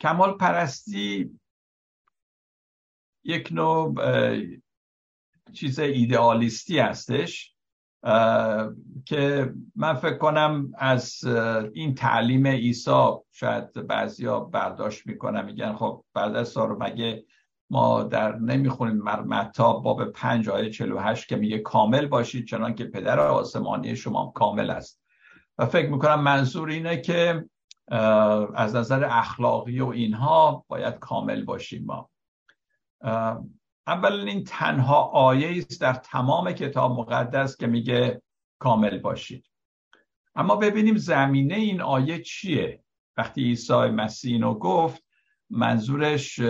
کمال 0.01 0.37
پرستی 0.37 1.40
یک 3.25 3.49
نوع 3.53 3.95
چیز 5.53 5.79
ایدئالیستی 5.79 6.79
هستش 6.79 7.55
که 9.05 9.55
من 9.77 9.95
فکر 9.95 10.19
کنم 10.19 10.73
از 10.79 11.25
این 11.73 11.95
تعلیم 11.95 12.47
عیسی 12.47 13.11
شاید 13.33 13.87
بعضیا 13.87 14.41
برداشت 14.41 15.07
می‌کنم 15.07 15.45
میگن 15.45 15.73
خب 15.73 16.05
بعد 16.15 16.37
از 16.37 16.49
سال 16.49 16.77
مگه 16.79 17.25
ما 17.71 18.03
در 18.03 18.37
نمی‌خونیم 18.37 19.03
متا 19.03 19.73
باب 19.73 20.05
پنج 20.05 20.49
آیه 20.49 20.73
هشت 20.99 21.29
که 21.29 21.37
میگه 21.37 21.59
کامل 21.59 22.07
باشید 22.07 22.47
چنان 22.47 22.75
که 22.75 22.85
پدر 22.85 23.21
آسمانی 23.21 23.97
شما 23.97 24.33
کامل 24.35 24.71
است. 24.71 25.01
و 25.59 25.67
فکر 25.67 25.89
می‌کنم 25.89 26.21
منظور 26.21 26.69
اینه 26.69 27.01
که 27.01 27.45
از 28.55 28.77
نظر 28.77 29.05
اخلاقی 29.05 29.81
و 29.81 29.87
اینها 29.87 30.65
باید 30.69 30.95
کامل 30.95 31.45
باشیم 31.45 31.85
ما. 31.85 32.11
اول 33.87 34.29
این 34.29 34.45
تنها 34.45 35.03
آیه 35.03 35.59
است 35.59 35.81
در 35.81 35.93
تمام 35.93 36.53
کتاب 36.53 36.93
مقدس 36.93 37.57
که 37.57 37.67
میگه 37.67 38.23
کامل 38.59 38.99
باشید. 38.99 39.47
اما 40.35 40.57
ببینیم 40.57 40.97
زمینه 40.97 41.55
این 41.55 41.81
آیه 41.81 42.23
چیه. 42.23 42.83
وقتی 43.17 43.43
عیسی 43.45 43.75
مسیح 43.75 44.33
اینو 44.33 44.55
گفت 44.55 45.05
منظورش 45.51 46.41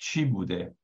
چی 0.00 0.24
بوده؟ 0.24 0.76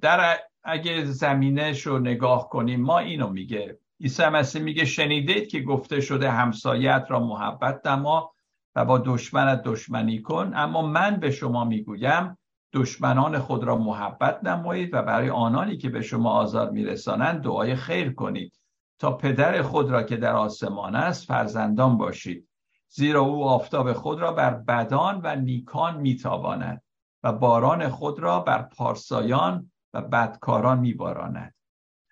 در 0.00 0.38
اگه 0.64 1.04
زمینش 1.04 1.86
رو 1.86 1.98
نگاه 1.98 2.48
کنیم 2.48 2.80
ما 2.80 2.98
اینو 2.98 3.28
میگه. 3.28 3.78
عیسی 4.00 4.26
مسیح 4.26 4.62
میگه 4.62 4.84
شنیدید 4.84 5.48
که 5.48 5.60
گفته 5.60 6.00
شده 6.00 6.30
همسایت 6.30 7.06
را 7.08 7.20
محبت 7.20 7.86
نما 7.86 8.34
و 8.74 8.84
با 8.84 8.98
دشمنت 8.98 9.62
دشمنی 9.62 10.22
کن 10.22 10.52
اما 10.54 10.82
من 10.82 11.16
به 11.16 11.30
شما 11.30 11.64
می‌گویم 11.64 12.38
دشمنان 12.76 13.38
خود 13.38 13.64
را 13.64 13.76
محبت 13.76 14.44
نمایید 14.44 14.94
و 14.94 15.02
برای 15.02 15.30
آنانی 15.30 15.76
که 15.76 15.88
به 15.88 16.02
شما 16.02 16.30
آزار 16.30 16.70
میرسانند 16.70 17.42
دعای 17.42 17.76
خیر 17.76 18.12
کنید. 18.12 18.60
تا 18.98 19.12
پدر 19.12 19.62
خود 19.62 19.90
را 19.90 20.02
که 20.02 20.16
در 20.16 20.32
آسمان 20.32 20.94
است 20.94 21.26
فرزندان 21.26 21.98
باشید. 21.98 22.48
زیرا 22.88 23.20
او 23.20 23.44
آفتاب 23.44 23.92
خود 23.92 24.20
را 24.20 24.32
بر 24.32 24.50
بدان 24.50 25.20
و 25.24 25.36
نیکان 25.36 25.96
میتاباند 25.96 26.82
و 27.22 27.32
باران 27.32 27.88
خود 27.88 28.18
را 28.18 28.40
بر 28.40 28.62
پارسایان 28.62 29.72
و 29.94 30.02
بدکاران 30.02 30.78
میباراند. 30.78 31.54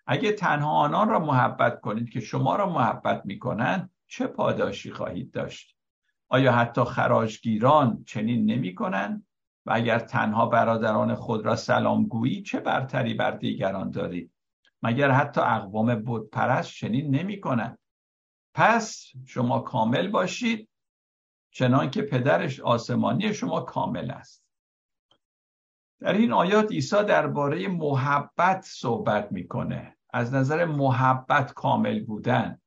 اگه 0.07 0.33
تنها 0.33 0.71
آنان 0.71 1.09
را 1.09 1.19
محبت 1.19 1.81
کنید 1.81 2.11
که 2.11 2.21
شما 2.21 2.57
را 2.57 2.71
محبت 2.71 3.23
می‌کنند 3.25 3.91
چه 4.07 4.27
پاداشی 4.27 4.91
خواهید 4.91 5.31
داشت؟ 5.31 5.77
آیا 6.29 6.53
حتی 6.53 6.85
خراجگیران 6.85 8.05
چنین 8.07 8.51
نمی 8.51 8.75
کنند 8.75 9.27
و 9.67 9.73
اگر 9.75 9.99
تنها 9.99 10.47
برادران 10.47 11.15
خود 11.15 11.47
را 11.47 11.57
سلام 11.57 12.07
گویی 12.07 12.43
چه 12.43 12.61
برتری 12.61 13.15
بر 13.15 13.31
دیگران 13.31 13.91
دارید 13.91 14.33
مگر 14.83 15.11
حتی 15.11 15.41
اقوام 15.41 15.95
بودپرست 15.95 16.73
چنین 16.73 17.15
نمی 17.15 17.41
کنند؟ 17.41 17.79
پس 18.55 19.07
شما 19.27 19.61
کامل 19.61 20.09
باشید 20.09 20.69
چنان 21.51 21.91
که 21.91 22.03
پدرش 22.03 22.61
آسمانی 22.61 23.35
شما 23.35 23.61
کامل 23.61 24.11
است. 24.11 24.45
در 26.01 26.13
این 26.13 26.33
آیات 26.33 26.73
عیسی 26.73 27.05
درباره 27.05 27.69
محبت 27.69 28.65
صحبت 28.65 29.33
می‌کنه 29.33 29.97
از 30.11 30.35
نظر 30.35 30.65
محبت 30.65 31.53
کامل 31.53 32.05
بودن. 32.05 32.61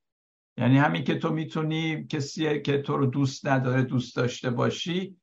یعنی 0.57 0.77
همین 0.77 1.03
که 1.03 1.19
تو 1.19 1.29
می‌تونی 1.33 2.07
کسی 2.07 2.61
که 2.61 2.81
تو 2.81 2.97
رو 2.97 3.05
دوست 3.05 3.47
نداره 3.47 3.83
دوست 3.83 4.15
داشته 4.15 4.49
باشی 4.49 5.17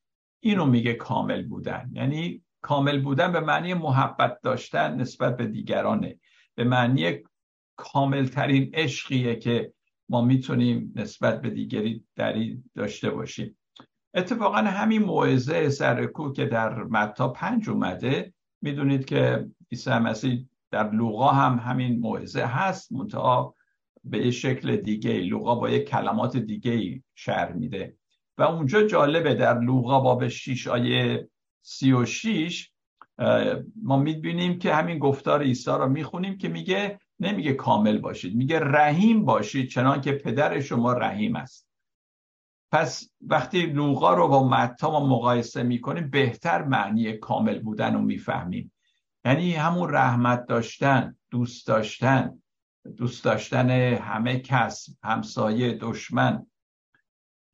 اینو 0.44 0.66
میگه 0.66 0.94
کامل 0.94 1.42
بودن. 1.42 1.90
یعنی 1.92 2.42
کامل 2.60 3.02
بودن 3.02 3.32
به 3.32 3.40
معنی 3.40 3.74
محبت 3.74 4.40
داشتن 4.42 4.96
نسبت 5.00 5.36
به 5.36 5.46
دیگرانه. 5.46 6.18
به 6.54 6.64
معنی 6.64 7.18
کامل 7.76 8.26
ترین 8.26 8.70
عشقیه 8.74 9.36
که 9.36 9.72
ما 10.08 10.22
می‌تونیم 10.22 10.92
نسبت 10.96 11.40
به 11.40 11.50
دیگری 11.50 12.04
دری 12.16 12.62
داشته 12.74 13.10
باشیم. 13.10 13.58
اتفاقا 14.14 14.58
همین 14.58 15.02
موعظه 15.02 15.68
سرکو 15.68 16.32
که 16.32 16.44
در 16.44 16.74
متا 16.74 17.28
پنج 17.28 17.70
اومده 17.70 18.34
می‌دونید 18.62 19.04
که 19.04 19.48
عیسی 19.72 19.90
مسیح 19.90 20.48
در 20.70 20.90
لوقا 20.90 21.28
هم 21.28 21.58
همین 21.58 22.00
موعظه 22.00 22.42
هست. 22.42 22.92
منتها 22.92 23.54
به 24.04 24.30
شکل 24.30 24.76
دیگه 24.76 25.20
لوقا 25.20 25.54
با 25.54 25.70
یک 25.70 25.88
کلمات 25.88 26.36
دیگه 26.36 27.02
شعر 27.14 27.52
میده. 27.52 27.96
و 28.38 28.42
اونجا 28.42 28.82
جالبه 28.82 29.34
در 29.34 29.60
لوقا 29.60 30.00
باب 30.00 30.28
6 30.28 30.68
آیه 30.68 31.28
36 31.62 32.70
ما 33.82 33.96
می‌بینیم 33.96 34.58
که 34.58 34.74
همین 34.74 34.98
گفتار 34.98 35.42
عیسی 35.42 35.70
رو 35.70 35.88
می‌خونیم 35.88 36.38
که 36.38 36.48
میگه 36.48 36.98
نمیگه 37.20 37.52
کامل 37.52 37.98
باشید 37.98 38.36
میگه 38.36 38.60
رحیم 38.60 39.24
باشید 39.24 39.70
چنان 39.70 40.00
که 40.00 40.12
پدر 40.12 40.60
شما 40.60 40.92
رحیم 40.92 41.36
است. 41.36 41.68
پس 42.72 43.10
وقتی 43.20 43.66
لوقا 43.66 44.14
رو 44.14 44.28
با 44.28 44.48
متا 44.48 44.90
ما 44.90 45.06
مقایسه 45.06 45.62
می‌کنیم 45.62 46.10
بهتر 46.10 46.62
معنی 46.62 47.12
کامل 47.12 47.58
بودن 47.58 47.94
رو 47.94 48.00
می‌فهمیم. 48.00 48.72
یعنی 49.24 49.52
همون 49.52 49.94
رحمت 49.94 50.46
داشتن 50.46 51.16
دوست 51.30 51.66
داشتن 51.66 52.42
دوست 52.96 53.24
داشتن 53.24 53.70
همه 53.94 54.38
کس 54.38 54.88
همسایه 55.02 55.78
دشمن 55.80 56.46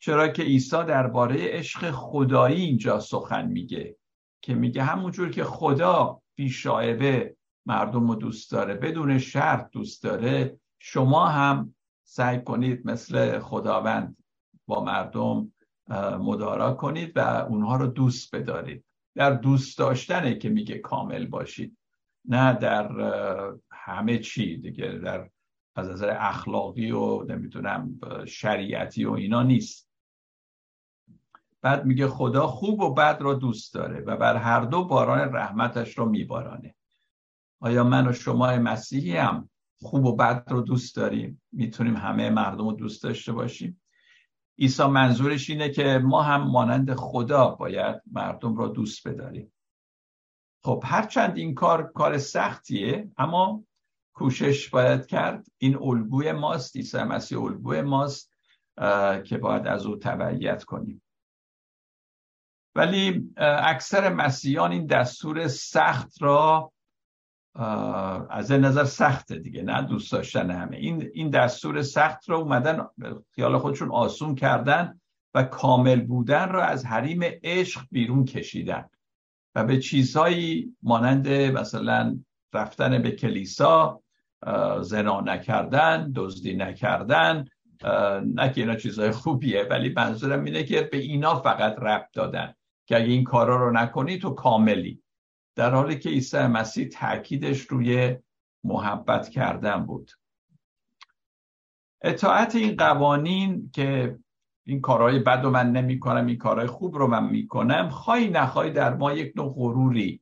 چرا 0.02 0.28
که 0.28 0.42
عیسی 0.42 0.84
درباره 0.84 1.36
عشق 1.40 1.90
خدایی 1.90 2.64
اینجا 2.64 3.00
سخن 3.00 3.46
میگه 3.46 3.96
که 4.42 4.54
میگه 4.54 4.82
همونجور 4.82 5.30
که 5.30 5.44
خدا 5.44 6.22
بیشایبه 6.34 7.36
مردم 7.66 8.08
رو 8.08 8.14
دوست 8.14 8.50
داره 8.50 8.74
بدون 8.74 9.18
شرط 9.18 9.70
دوست 9.70 10.02
داره 10.02 10.58
شما 10.78 11.28
هم 11.28 11.74
سعی 12.04 12.42
کنید 12.42 12.86
مثل 12.86 13.38
خداوند 13.38 14.16
با 14.66 14.84
مردم 14.84 15.52
مدارا 16.20 16.72
کنید 16.72 17.16
و 17.16 17.20
اونها 17.20 17.76
رو 17.76 17.86
دوست 17.86 18.34
بدارید. 18.34 18.84
در 19.14 19.30
دوست 19.30 19.78
داشتنه 19.78 20.34
که 20.34 20.48
میگه 20.48 20.78
کامل 20.78 21.26
باشید 21.26 21.76
نه 22.24 22.52
در 22.52 22.92
همه 23.72 24.18
چی 24.18 24.56
دیگه 24.56 24.86
در 24.86 25.30
از 25.76 25.88
نظر 25.88 26.16
اخلاقی 26.20 26.90
و 26.90 27.22
نمی‌تونم 27.22 28.00
شریعتی 28.26 29.04
و 29.04 29.12
اینا 29.12 29.42
نیست. 29.42 29.89
بعد 31.62 31.84
میگه 31.84 32.08
خدا 32.08 32.46
خوب 32.46 32.80
و 32.80 32.94
بد 32.94 33.18
را 33.20 33.34
دوست 33.34 33.74
داره 33.74 34.00
و 34.00 34.16
بر 34.16 34.36
هر 34.36 34.60
دو 34.60 34.84
باران 34.84 35.34
رحمتش 35.34 35.98
رو 35.98 36.08
میبارانه. 36.08 36.74
آیا 37.60 37.84
من 37.84 38.08
و 38.08 38.12
شما 38.12 38.56
مسیحی 38.56 39.16
هم 39.16 39.50
خوب 39.82 40.04
و 40.04 40.16
بد 40.16 40.44
رو 40.48 40.60
دوست 40.60 40.96
داریم؟ 40.96 41.42
می‌تونیم 41.52 41.96
همه 41.96 42.30
مردم 42.30 42.68
رو 42.68 42.72
دوست 42.72 43.02
داشته 43.02 43.32
باشیم؟ 43.32 43.80
عیسی 44.58 44.84
منظورش 44.84 45.50
اینه 45.50 45.68
که 45.68 46.00
ما 46.04 46.22
هم 46.22 46.42
مانند 46.42 46.94
خدا 46.94 47.48
باید 47.48 48.02
مردم 48.12 48.56
را 48.56 48.68
دوست 48.68 49.08
بداریم. 49.08 49.52
خب 50.64 50.82
هرچند 50.86 51.36
این 51.36 51.54
کار 51.54 51.92
کار 51.92 52.18
سختیه 52.18 53.10
اما 53.18 53.64
کوشش 54.14 54.68
باید 54.68 55.06
کرد. 55.06 55.46
این 55.58 55.76
الگوی 55.76 56.32
ماست 56.32 56.76
عیسی 56.76 57.02
مسیح 57.02 57.42
الگوی 57.42 57.82
ماست 57.82 58.32
که 59.24 59.38
باید 59.38 59.66
از 59.66 59.86
او 59.86 59.96
تبعیت 59.96 60.64
کنیم. 60.64 61.02
ولی 62.74 63.32
اکثر 63.36 64.12
مسیحیان 64.12 64.72
این 64.72 64.86
دستور 64.86 65.48
سخت 65.48 66.22
را 66.22 66.72
از 68.30 68.52
نظر 68.52 68.84
سخته 68.84 69.38
دیگه 69.38 69.62
نه 69.62 69.82
دوست 69.82 70.12
داشتن 70.12 70.50
همه. 70.50 70.76
این 70.76 71.10
این 71.14 71.30
دستور 71.30 71.82
سخت 71.82 72.30
را 72.30 72.38
اومدن 72.38 72.86
خیال 73.34 73.58
خودشون 73.58 73.90
آسون 73.90 74.34
کردن 74.34 75.00
و 75.34 75.42
کامل 75.42 76.00
بودن 76.00 76.48
را 76.48 76.64
از 76.64 76.86
حریم 76.86 77.20
عشق 77.42 77.80
بیرون 77.90 78.24
کشیدن 78.24 78.88
و 79.54 79.64
به 79.64 79.78
چیزهایی 79.78 80.76
مانند 80.82 81.28
مثلا 81.28 82.18
رفتن 82.52 83.02
به 83.02 83.10
کلیسا 83.10 84.02
زنا 84.80 85.20
نکردن 85.20 86.12
دزدی 86.16 86.56
نکردن 86.56 87.44
نه 88.24 88.52
که 88.52 88.60
اینا 88.60 88.76
چیزهای 88.76 89.10
خوبیه 89.10 89.66
ولی 89.70 89.92
منظورم 89.96 90.44
اینه 90.44 90.64
که 90.64 90.82
به 90.82 90.96
اینا 90.96 91.34
فقط 91.40 91.78
ربط 91.78 92.08
دادن. 92.12 92.54
که 92.90 92.96
اگه 92.96 93.12
این 93.12 93.24
کارا 93.24 93.56
رو 93.56 93.72
نکنی 93.72 94.18
تو 94.18 94.30
کاملی. 94.30 95.02
در 95.56 95.74
حالی 95.74 95.98
که 95.98 96.08
عیسی 96.08 96.38
مسیح 96.38 96.88
تاکیدش 96.88 97.60
روی 97.60 98.16
محبت 98.64 99.28
کردن 99.28 99.86
بود. 99.86 100.10
اطاعت 102.02 102.54
این 102.54 102.76
قوانین 102.76 103.70
که 103.74 104.18
این 104.66 104.80
کارهای 104.80 105.18
بد 105.18 105.42
رو 105.42 105.50
من 105.50 105.72
نمی 105.72 105.98
کنم 105.98 106.26
این 106.26 106.38
کارهای 106.38 106.66
خوب 106.66 106.96
رو 106.96 107.06
من 107.06 107.30
می‌کنم 107.30 107.88
خواهی 107.88 108.28
نخواهی 108.28 108.70
در 108.70 108.94
ما 108.94 109.12
یک 109.12 109.32
نوع 109.36 109.54
غروری 109.54 110.20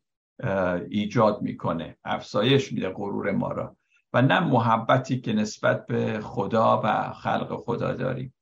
ایجاد 0.88 1.42
می‌کنه. 1.42 1.96
افزایش 2.04 2.72
میده 2.72 2.88
غرور 2.88 3.30
ما 3.32 3.52
را. 3.52 3.76
و 4.12 4.22
نه 4.22 4.40
محبتی 4.40 5.20
که 5.20 5.32
نسبت 5.32 5.86
به 5.86 6.20
خدا 6.20 6.80
و 6.84 7.12
خلق 7.12 7.56
خدا 7.64 7.92
داریم. 7.92 8.34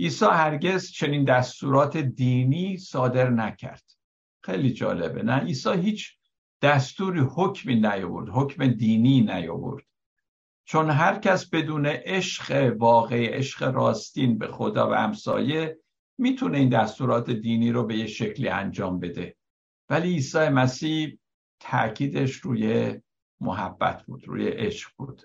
عیسی 0.00 0.24
هرگز 0.24 0.90
چنین 0.90 1.24
دستورات 1.24 1.96
دینی 1.96 2.78
صادر 2.78 3.30
نکرد. 3.30 3.84
خیلی 4.44 4.72
جالبه 4.72 5.22
نه؟ 5.22 5.38
عیسی 5.38 5.70
هیچ 5.70 6.18
دستوری 6.62 7.20
حکمی 7.20 7.74
نیاورد 7.74 8.28
حکم 8.28 8.66
دینی 8.66 9.20
نیاورد. 9.20 9.84
چون 10.64 10.90
هر 10.90 11.18
کس 11.18 11.50
بدون 11.50 11.86
عشق 11.86 12.76
واقعی 12.78 13.26
عشق 13.26 13.62
راستین 13.62 14.38
به 14.38 14.46
خدا 14.46 14.90
و 14.90 14.94
همسایه 14.94 15.78
می‌تونه 16.18 16.58
این 16.58 16.68
دستورات 16.68 17.30
دینی 17.30 17.72
رو 17.72 17.86
به 17.86 17.96
یه 17.96 18.06
شکلی 18.06 18.48
انجام 18.48 19.00
بده. 19.00 19.36
ولی 19.88 20.08
عیسی 20.08 20.48
مسیح 20.48 21.18
تاکیدش 21.60 22.36
روی 22.36 22.94
محبت 23.40 24.02
بود 24.02 24.28
روی 24.28 24.48
عشق 24.48 24.90
بود. 24.96 25.22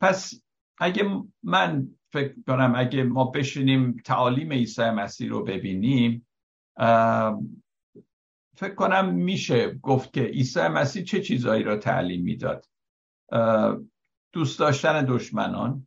پس 0.00 0.34
اگه 0.78 1.04
من 1.42 1.88
فکر 2.14 2.34
کنم 2.46 2.72
اگه 2.76 3.04
ما 3.04 3.24
بشینیم 3.24 3.96
تعالیم 4.04 4.52
عیسی 4.52 4.90
مسیح 4.90 5.30
رو 5.30 5.44
ببینیم 5.44 6.26
فکر 8.56 8.74
کنم 8.76 9.14
میشه 9.14 9.74
گفت 9.74 10.12
که 10.12 10.22
عیسی 10.22 10.60
مسیح 10.60 11.04
چه 11.04 11.20
چیزهایی 11.20 11.62
را 11.62 11.76
تعلیم 11.76 12.22
می‌داد. 12.22 12.66
دوست 14.32 14.58
داشتن 14.58 15.04
دشمنان 15.04 15.86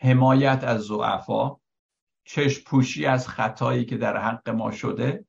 حمایت 0.00 0.64
از 0.64 0.80
زعفا 0.80 1.56
چشم 2.24 2.64
پوشی 2.64 3.06
از 3.06 3.28
خطایی 3.28 3.84
که 3.84 3.96
در 3.96 4.16
حق 4.16 4.48
ما 4.48 4.70
شده 4.70 5.24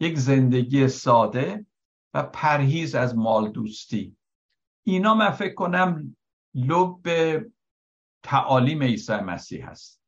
یک 0.00 0.18
زندگی 0.18 0.88
ساده 0.88 1.66
و 2.14 2.22
پرهیز 2.22 2.94
از 2.94 3.16
مال 3.16 3.50
دوستی. 3.50 4.16
اینا 4.86 5.14
من 5.14 5.30
فکر 5.30 5.54
کنم 5.54 6.16
لب 6.54 7.02
تعالیم 8.24 8.82
عیسی 8.82 9.16
مسیح 9.16 9.68
هست. 9.68 10.02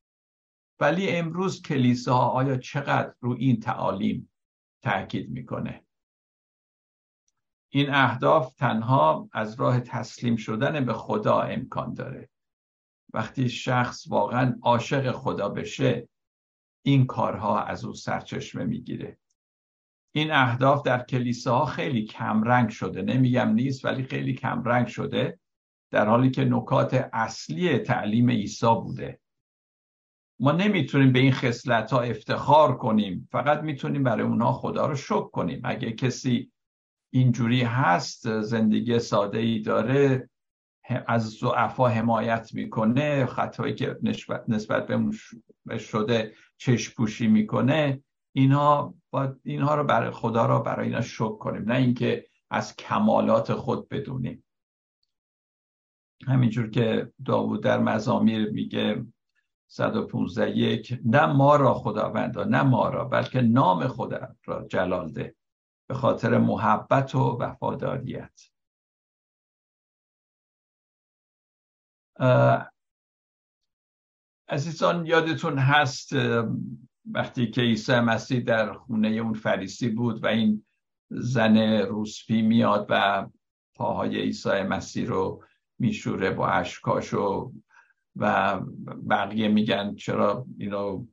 ولی 0.81 1.09
امروز 1.09 1.63
کلیساها 1.63 2.29
آیا 2.29 2.57
چقدر 2.57 3.15
رو 3.21 3.37
این 3.39 3.61
تعالیم 3.61 4.33
تاکید 4.83 5.31
می‌کنه؟ 5.31 5.85
این 7.69 7.91
اهداف 7.91 8.55
تنها 8.55 9.29
از 9.33 9.61
راه 9.61 9.81
تسلیم 9.81 10.37
شدن 10.37 10.85
به 10.85 10.93
خدا 10.93 11.41
امکان 11.41 11.95
داره. 11.95 12.29
وقتی 13.13 13.49
شخص 13.49 14.07
واقعا 14.09 14.59
عاشق 14.63 15.13
خدا 15.13 15.49
بشه 15.49 16.09
این 16.83 17.07
کارها 17.07 17.63
از 17.63 17.85
او 17.85 17.95
سرچشمه 17.95 18.65
می‌گیره. 18.65 19.19
این 20.15 20.31
اهداف 20.31 20.83
در 20.83 21.03
کلیساها 21.03 21.65
خیلی 21.65 22.05
کمرنگ 22.05 22.69
شده. 22.69 23.03
نمیگم 23.03 23.49
نیست 23.49 23.85
ولی 23.85 24.03
خیلی 24.03 24.35
کمرنگ 24.35 24.87
شده. 24.87 25.39
در 25.91 26.09
حالی 26.09 26.31
که 26.31 26.45
نکات 26.45 27.09
اصلی 27.13 27.79
تعلیم 27.79 28.31
عیسی 28.31 28.75
بوده. 28.83 29.21
ما 30.41 30.53
نمی‌تونیم 30.53 31.13
به 31.13 31.19
این 31.19 31.33
خصلت 31.33 31.93
ها 31.93 32.01
افتخار 32.01 32.77
کنیم 32.77 33.29
فقط 33.33 33.61
می‌تونیم 33.61 34.03
برای 34.03 34.27
اونها 34.27 34.53
خدا 34.53 34.87
رو 34.87 34.97
شکر 34.97 35.29
کنیم. 35.29 35.61
اگه 35.65 35.93
کسی 35.93 36.53
اینجوری 37.13 37.63
هست 37.63 38.41
زندگی 38.41 38.99
ساده 38.99 39.39
ای 39.39 39.59
داره 39.59 40.31
از 41.07 41.31
زعفا 41.31 41.89
حمایت 41.89 42.51
می‌کنه 42.55 43.27
خطایی 43.27 43.75
که 43.75 43.99
نسبت 44.49 44.87
به 44.87 45.79
شده 45.79 46.35
چشم 46.57 46.95
پوشی 46.97 47.27
می‌کنه 47.27 48.03
اینها 48.33 48.95
با 49.11 49.37
اینها 49.45 49.75
رو 49.75 49.85
برای 49.85 50.11
خدا 50.11 50.47
رو 50.47 50.63
برای 50.63 50.87
اینا 50.87 51.01
شکر 51.01 51.37
کنیم. 51.37 51.63
نه 51.63 51.75
اینکه 51.75 52.27
از 52.51 52.77
کمالات 52.77 53.55
خود 53.55 53.89
بدونیم. 53.89 54.45
همینجور 56.27 56.71
که 56.71 57.13
داوود 57.25 57.63
در 57.63 57.79
مزامیر 57.79 58.51
میگه 58.51 59.07
115 59.69 60.57
یک 60.57 61.01
نه 61.05 61.27
ما 61.27 61.57
را 61.57 61.75
خداوندا 61.75 62.45
نه 62.45 62.63
ما 62.63 62.89
را 62.89 63.05
بلکه 63.05 63.41
نام 63.41 63.89
خدا 63.89 64.37
را 64.45 64.67
جلال 64.69 65.13
ده 65.13 65.35
به 65.89 65.95
خاطر 65.95 66.39
محبت 66.39 67.15
و 67.15 67.39
وفاداریت. 67.41 68.41
عزیزان 74.49 75.07
یادتون 75.07 75.59
هست 75.59 76.13
وقتی 77.13 77.51
که 77.51 77.61
عیسی 77.61 78.01
مسیح 78.01 78.41
در 78.41 78.73
خونه 78.73 79.09
اون 79.09 79.35
فریسی 79.35 79.89
بود 79.89 80.25
و 80.25 80.27
این 80.27 80.67
زن 81.11 81.57
روسپی 81.81 82.43
میاد 82.43 82.87
و 82.89 83.27
پاهای 83.75 84.21
عیسی 84.21 84.63
مسیح 84.63 85.07
رو 85.07 85.45
میشوره 85.79 86.31
با 86.31 86.49
اشکاشو 86.49 87.53
و 88.17 88.61
بقیه 89.11 89.49
میگن 89.49 89.95
چرا 89.95 90.47
اینو 90.59 91.07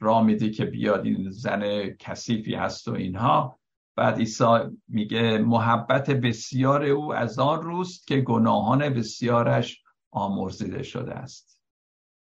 را 0.00 0.22
میده 0.22 0.50
که 0.50 0.64
بیاد 0.64 1.04
این 1.04 1.30
زن 1.30 1.90
کثیفی 1.98 2.54
هست 2.54 2.88
و 2.88 2.92
اینها. 2.92 3.58
بعد 3.96 4.18
عیسی 4.18 4.44
میگه 4.88 5.38
محبت 5.38 6.10
بسیار 6.10 6.84
او 6.84 7.14
از 7.14 7.38
آن 7.38 7.62
روست 7.62 8.06
که 8.06 8.20
گناهان 8.20 8.88
بسیارش 8.88 9.82
آمرزیده 10.10 10.82
شده 10.82 11.14
است. 11.14 11.60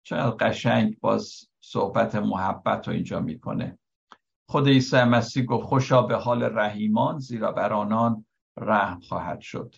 چقدر 0.03 0.35
قشنگ 0.35 0.99
باز 0.99 1.39
صحبت 1.61 2.15
محبت 2.15 2.88
رو 2.88 2.93
اینجا 2.93 3.19
می‌کنه. 3.19 3.79
خود 4.49 4.67
عیسی 4.67 5.03
مسیح 5.03 5.45
گفت 5.45 5.65
خوشا 5.65 6.01
به 6.01 6.15
حال 6.15 6.43
رحیمان 6.43 7.19
زیرا 7.19 7.51
بر 7.51 7.73
آنان 7.73 8.25
رحم 8.57 8.99
خواهد 8.99 9.41
شد. 9.41 9.75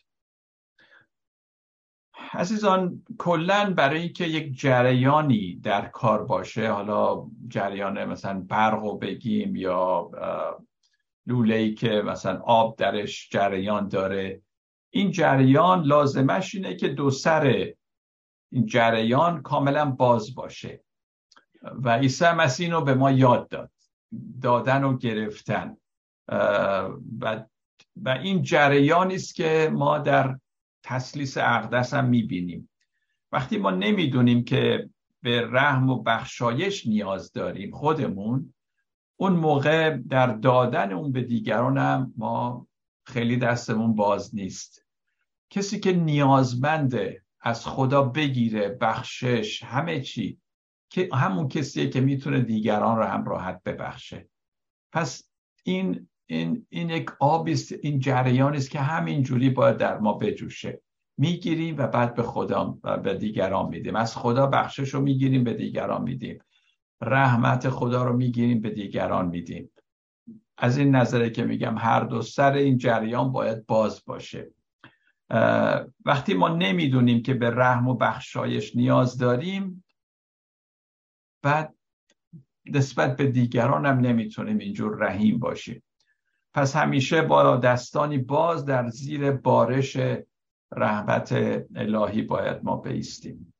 عزیزان 2.33 3.03
کلا 3.17 3.73
برای 3.73 4.01
اینکه 4.01 4.25
یک 4.25 4.59
جریانی 4.59 5.59
در 5.63 5.87
کار 5.87 6.23
باشه 6.23 6.71
حالا 6.71 7.27
جریان 7.47 8.05
مثلا 8.05 8.39
برق 8.39 8.83
و 8.83 8.97
بگیم 8.97 9.55
یا 9.55 10.11
لوله 11.27 11.55
ای 11.55 11.73
که 11.73 11.89
مثلا 11.89 12.39
آب 12.39 12.75
درش 12.75 13.29
جریان 13.31 13.87
داره 13.87 14.41
این 14.89 15.11
جریان 15.11 15.83
لازمش 15.83 16.55
اینه 16.55 16.75
که 16.75 16.87
دو 16.87 17.11
سر 17.11 17.73
این 18.51 18.65
جریان 18.65 19.41
کاملا 19.41 19.85
باز 19.85 20.35
باشه. 20.35 20.83
و 21.83 21.97
عیسی 21.97 22.25
مسیح 22.25 22.71
رو 22.71 22.81
به 22.81 22.93
ما 22.93 23.11
یاد 23.11 23.47
داد 23.47 23.71
دادن 24.41 24.83
و 24.83 24.97
گرفتن. 24.97 25.77
و, 27.21 27.45
و 27.95 28.09
این 28.09 28.41
جریانی 28.41 29.15
است 29.15 29.35
که 29.35 29.69
ما 29.73 29.97
در 29.97 30.39
تسلیس 30.88 31.38
اقدس 31.38 31.93
هم 31.93 32.06
می‌بینیم. 32.06 32.69
وقتی 33.32 33.58
ما 33.58 33.71
نمی‌دونیم 33.71 34.43
که 34.43 34.89
به 35.21 35.41
رحم 35.52 35.89
و 35.89 36.04
بخشایش 36.04 36.88
نیاز 36.88 37.32
داریم 37.32 37.71
خودمون 37.71 38.54
اون 39.15 39.34
موقع 39.34 39.97
در 39.97 40.28
دادن 40.28 40.91
اون 40.91 41.12
به 41.12 41.21
دیگران 41.21 41.78
هم 41.78 42.13
ما 42.17 42.67
خیلی 43.06 43.38
دستمون 43.38 43.95
باز 43.95 44.36
نیست. 44.36 44.86
کسی 45.50 45.80
که 45.80 45.93
نیازمنده 45.93 47.23
از 47.41 47.65
خدا 47.65 48.04
بگیره 48.04 48.69
بخشش 48.69 49.63
همه 49.63 50.02
چی 50.02 50.39
که 50.89 51.10
همون 51.13 51.47
کسیه 51.47 51.89
که 51.89 52.02
می‌تونه 52.02 52.39
دیگران 52.39 52.97
رو 52.97 53.04
هم 53.04 53.26
راحت 53.26 53.63
ببخشه. 53.63 54.30
پس 54.91 55.30
این 55.63 56.10
این 56.27 56.65
این 56.69 56.89
یک 56.89 57.11
آبی 57.19 57.55
این 57.83 57.99
جریان 57.99 58.55
است 58.55 58.71
که 58.71 58.79
همینجوری 58.79 59.49
باید 59.49 59.77
در 59.77 59.97
ما 59.97 60.13
بجوشه. 60.13 60.81
می‌گیریم 61.17 61.75
و 61.77 61.87
بعد 61.87 62.15
به 62.15 62.23
خدا 62.23 62.77
و 62.83 62.97
به 62.97 63.13
دیگران 63.13 63.69
میدیم. 63.69 63.95
از 63.95 64.17
خدا 64.17 64.47
بخشش 64.47 64.93
رو 64.93 65.01
می‌گیریم 65.01 65.43
به 65.43 65.53
دیگران 65.53 66.01
میدیم. 66.01 66.39
رحمت 67.01 67.69
خدا 67.69 68.03
رو 68.03 68.17
می‌گیریم 68.17 68.61
به 68.61 68.69
دیگران 68.69 69.27
میدیم. 69.27 69.71
از 70.57 70.77
این 70.77 70.95
نظره 70.95 71.29
که 71.29 71.43
میگم 71.43 71.77
هر 71.77 71.99
دو 71.99 72.21
سر 72.21 72.53
این 72.53 72.77
جریان 72.77 73.31
باید 73.31 73.65
باز 73.65 74.03
باشه. 74.05 74.51
وقتی 76.05 76.33
ما 76.33 76.49
نمی‌دونیم 76.49 77.21
که 77.21 77.33
به 77.33 77.49
رحم 77.49 77.87
و 77.87 77.93
بخشایش 77.93 78.75
نیاز 78.75 79.17
داریم 79.17 79.85
بعد 81.43 81.75
نسبت 82.65 83.15
به 83.15 83.27
دیگران 83.27 83.85
هم 83.85 83.99
نمی‌تونیم 83.99 84.57
اینجور 84.57 84.97
رحیم 84.97 85.39
باشیم. 85.39 85.83
پس 86.57 86.75
همیشه 86.75 87.21
با 87.21 87.57
دستانی 87.57 88.17
باز 88.17 88.65
در 88.65 88.89
زیر 88.89 89.31
بارش 89.31 89.97
رحمت 90.71 91.31
الهی 91.75 92.21
باید 92.21 92.63
ما 92.63 92.77
بیستیم. 92.77 93.53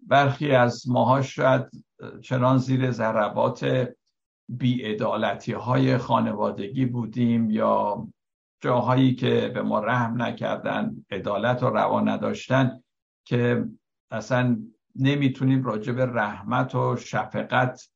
برخی 0.00 0.50
از 0.50 0.88
ماها 0.88 1.22
شاید 1.22 1.62
چنان 2.22 2.58
زیر 2.58 2.90
ضربات 2.90 3.88
بیعدالتی 4.48 5.52
های 5.52 5.98
خانوادگی 5.98 6.86
بودیم 6.86 7.50
یا 7.50 8.08
جاهایی 8.60 9.14
که 9.14 9.50
به 9.54 9.62
ما 9.62 9.80
رحم 9.80 10.22
نکردن 10.22 11.04
عدالت 11.10 11.62
و 11.62 11.70
روا 11.70 12.00
نداشتن 12.00 12.82
که 13.24 13.68
اصلا 14.10 14.58
نمی‌تونیم 14.96 15.64
راجع 15.64 15.92
به 15.92 16.06
رحمت 16.06 16.74
و 16.74 16.96
شفقت 16.96 17.95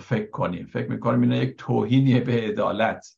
فکر 0.00 0.30
کنیم. 0.30 0.66
فکر 0.66 0.90
می‌کنیم 0.90 1.20
اینا 1.20 1.36
یک 1.36 1.56
توهینیه 1.58 2.20
به 2.20 2.32
عدالت. 2.32 3.16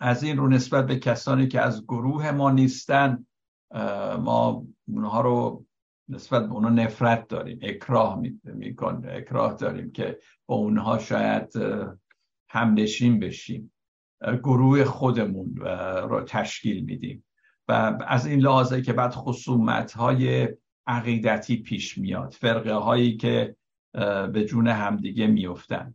از 0.00 0.22
این 0.22 0.36
رو 0.36 0.48
نسبت 0.48 0.86
به 0.86 0.96
کسانی 0.96 1.48
که 1.48 1.60
از 1.60 1.84
گروه 1.84 2.30
ما 2.30 2.50
نیستن 2.50 3.26
ما 4.18 4.66
اونها 4.88 5.20
رو 5.20 5.66
نسبت 6.08 6.46
به 6.46 6.52
اونها 6.52 6.70
نفرت 6.70 7.28
داریم 7.28 7.58
اکراه 7.62 8.22
میکن 8.44 9.02
اکراه 9.08 9.54
داریم 9.54 9.92
که 9.92 10.18
با 10.46 10.54
اونها 10.54 10.98
شاید 10.98 11.52
همنشین 12.48 13.18
بشیم. 13.18 13.72
گروه 14.42 14.84
خودمون 14.84 15.56
رو 16.02 16.24
تشکیل 16.28 16.84
میدیم. 16.84 17.24
و 17.68 17.98
از 18.06 18.26
این 18.26 18.40
لحاظه 18.40 18.82
که 18.82 18.92
بعد 18.92 19.12
خصومت 19.12 19.92
های 19.92 20.48
عقیدتی 20.86 21.56
پیش 21.56 21.98
میاد 21.98 22.32
فرقه 22.32 22.74
هایی 22.74 23.16
که 23.16 23.56
به 24.32 24.44
جون 24.48 24.68
همدیگه 24.68 25.26
میفتن 25.26 25.94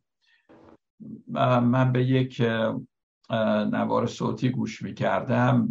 من 1.62 1.92
به 1.92 2.04
یک 2.04 2.42
نوار 3.72 4.08
صوتی 4.08 4.50
گوش 4.50 4.82
می‌کردم. 4.82 5.70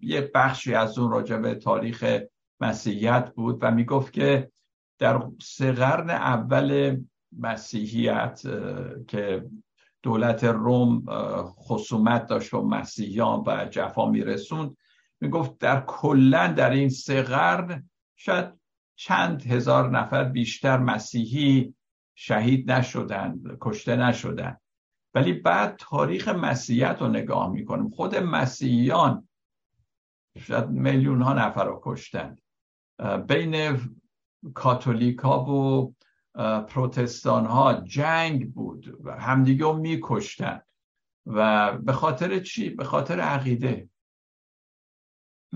یک 0.00 0.32
بخشی 0.32 0.74
از 0.74 0.98
اون 0.98 1.10
راجع 1.10 1.36
به 1.36 1.54
تاریخ 1.54 2.20
مسیحیت 2.60 3.32
بود 3.34 3.58
و 3.60 3.70
می‌گفت 3.70 4.12
که 4.12 4.50
در 4.98 5.22
سه 5.42 5.72
قرن 5.72 6.10
اول 6.10 7.00
مسیحیت 7.38 8.42
که 9.08 9.46
دولت 10.02 10.44
روم 10.44 11.04
خصومت 11.44 12.26
داشت 12.26 12.54
و 12.54 12.62
مسیحیان 12.62 13.42
و 13.46 13.66
جفا 13.70 14.10
میرسوند 14.10 14.76
می‌گفت 15.20 15.58
در 15.58 15.84
کلا 15.86 16.46
در 16.46 16.70
این 16.70 16.88
سه 16.88 17.22
قرن 17.22 17.90
شاید 18.16 18.63
چند 18.96 19.46
هزار 19.46 19.90
نفر 19.90 20.24
بیشتر 20.24 20.78
مسیحی 20.78 21.74
شهید 22.14 22.70
نشدند 22.70 23.58
کشته 23.60 23.96
نشدند. 23.96 24.60
ولی 25.14 25.32
بعد 25.32 25.76
تاریخ 25.78 26.28
مسیحیت 26.28 26.96
رو 27.00 27.08
نگاه 27.08 27.50
می‌کنیم 27.50 27.90
خود 27.90 28.16
مسیحیان 28.16 29.28
شاید 30.38 30.68
میلیون 30.68 31.22
ها 31.22 31.32
نفر 31.32 31.64
رو 31.64 31.80
کشتند 31.84 32.42
بین 33.26 33.80
کاتولیکا 34.54 35.44
و 35.44 35.94
پروتستان 36.68 37.46
ها 37.46 37.74
جنگ 37.74 38.52
بود 38.52 38.98
و 39.04 39.20
همدیگه 39.20 39.64
رو 39.64 39.72
میکشتن. 39.72 40.60
و 41.26 41.72
به 41.78 41.92
خاطر 41.92 42.38
چی؟ 42.38 42.70
به 42.70 42.84
خاطر 42.84 43.20
عقیده. 43.20 43.88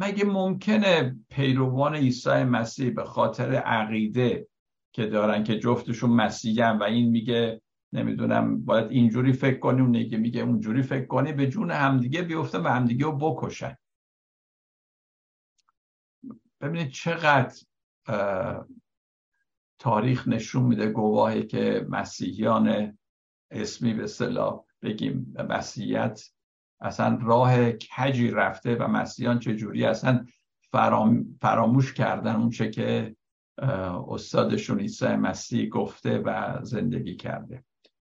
مگه 0.00 0.24
ممکنه 0.24 1.16
پیروان 1.28 1.94
عیسی 1.94 2.44
مسیح 2.44 2.90
به 2.90 3.04
خاطر 3.04 3.54
عقیده 3.54 4.48
که 4.92 5.06
دارن 5.06 5.44
که 5.44 5.58
جفتشون 5.58 6.10
مسیحی 6.10 6.60
و 6.60 6.82
این 6.82 7.10
میگه 7.10 7.62
نمی‌دونم 7.92 8.64
باید 8.64 8.90
اینجوری 8.90 9.32
فکر 9.32 9.58
کنی 9.58 9.80
اون 9.80 9.96
نگه 9.96 10.18
میگه 10.18 10.40
اونجوری 10.40 10.82
فکر 10.82 11.06
کنی 11.06 11.32
به 11.32 11.46
جون 11.46 11.70
همدیگه 11.70 12.22
بیفتن 12.22 12.58
و 12.60 12.68
همدیگه 12.68 13.04
رو 13.04 13.16
بکشن. 13.18 13.76
ببینید 16.60 16.90
چقدر 16.90 17.54
تاریخ 19.78 20.28
نشون 20.28 20.62
میده 20.62 20.88
گواهی 20.88 21.46
که 21.46 21.86
مسیحیان 21.88 22.98
اسمی 23.50 23.94
به 23.94 24.06
صلاح 24.06 24.64
بگیم 24.82 25.34
مسیحیت 25.48 26.30
اصلا 26.80 27.18
راه 27.22 27.72
کجی 27.72 28.30
رفته 28.30 28.76
و 28.76 28.88
مسیحیان 28.88 29.38
چجوری 29.38 29.84
اصلا 29.84 30.26
فراموش 31.40 31.94
کردن 31.94 32.36
اون 32.36 32.50
چه 32.50 32.70
که 32.70 33.16
استادشون 34.08 34.80
عیسی 34.80 35.06
مسیح 35.06 35.68
گفته 35.68 36.18
و 36.18 36.58
زندگی 36.62 37.16
کرده. 37.16 37.64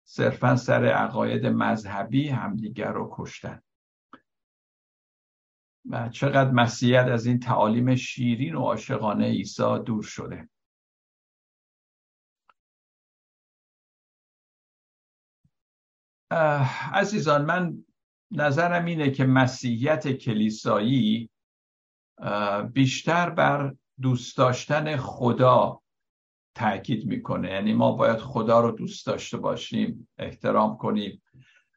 صرفا 0.04 0.56
سر 0.56 0.84
عقاید 0.84 1.46
مذهبی 1.46 2.28
همدیگر 2.28 2.92
رو 2.92 3.08
کشتن. 3.12 3.62
و 5.90 6.08
چقدر 6.08 6.50
مسیحیت 6.50 7.06
از 7.06 7.26
این 7.26 7.38
تعالیم 7.38 7.94
شیرین 7.94 8.54
و 8.54 8.60
عاشقانه 8.60 9.26
عیسی 9.26 9.78
دور 9.86 10.02
شده. 10.02 10.48
عزیزان 16.92 17.44
من 17.44 17.85
نظرم 18.30 18.84
اینه 18.84 19.10
که 19.10 19.24
مسیحیت 19.24 20.12
کلیسایی 20.12 21.30
بیشتر 22.72 23.30
بر 23.30 23.74
دوست 24.00 24.36
داشتن 24.36 24.96
خدا 24.96 25.82
تاکید 26.54 27.06
می‌کنه. 27.06 27.50
یعنی 27.50 27.72
ما 27.72 27.92
باید 27.92 28.18
خدا 28.18 28.60
رو 28.60 28.70
دوست 28.70 29.06
داشته 29.06 29.36
باشیم 29.36 30.08
احترام 30.18 30.76
کنیم. 30.76 31.22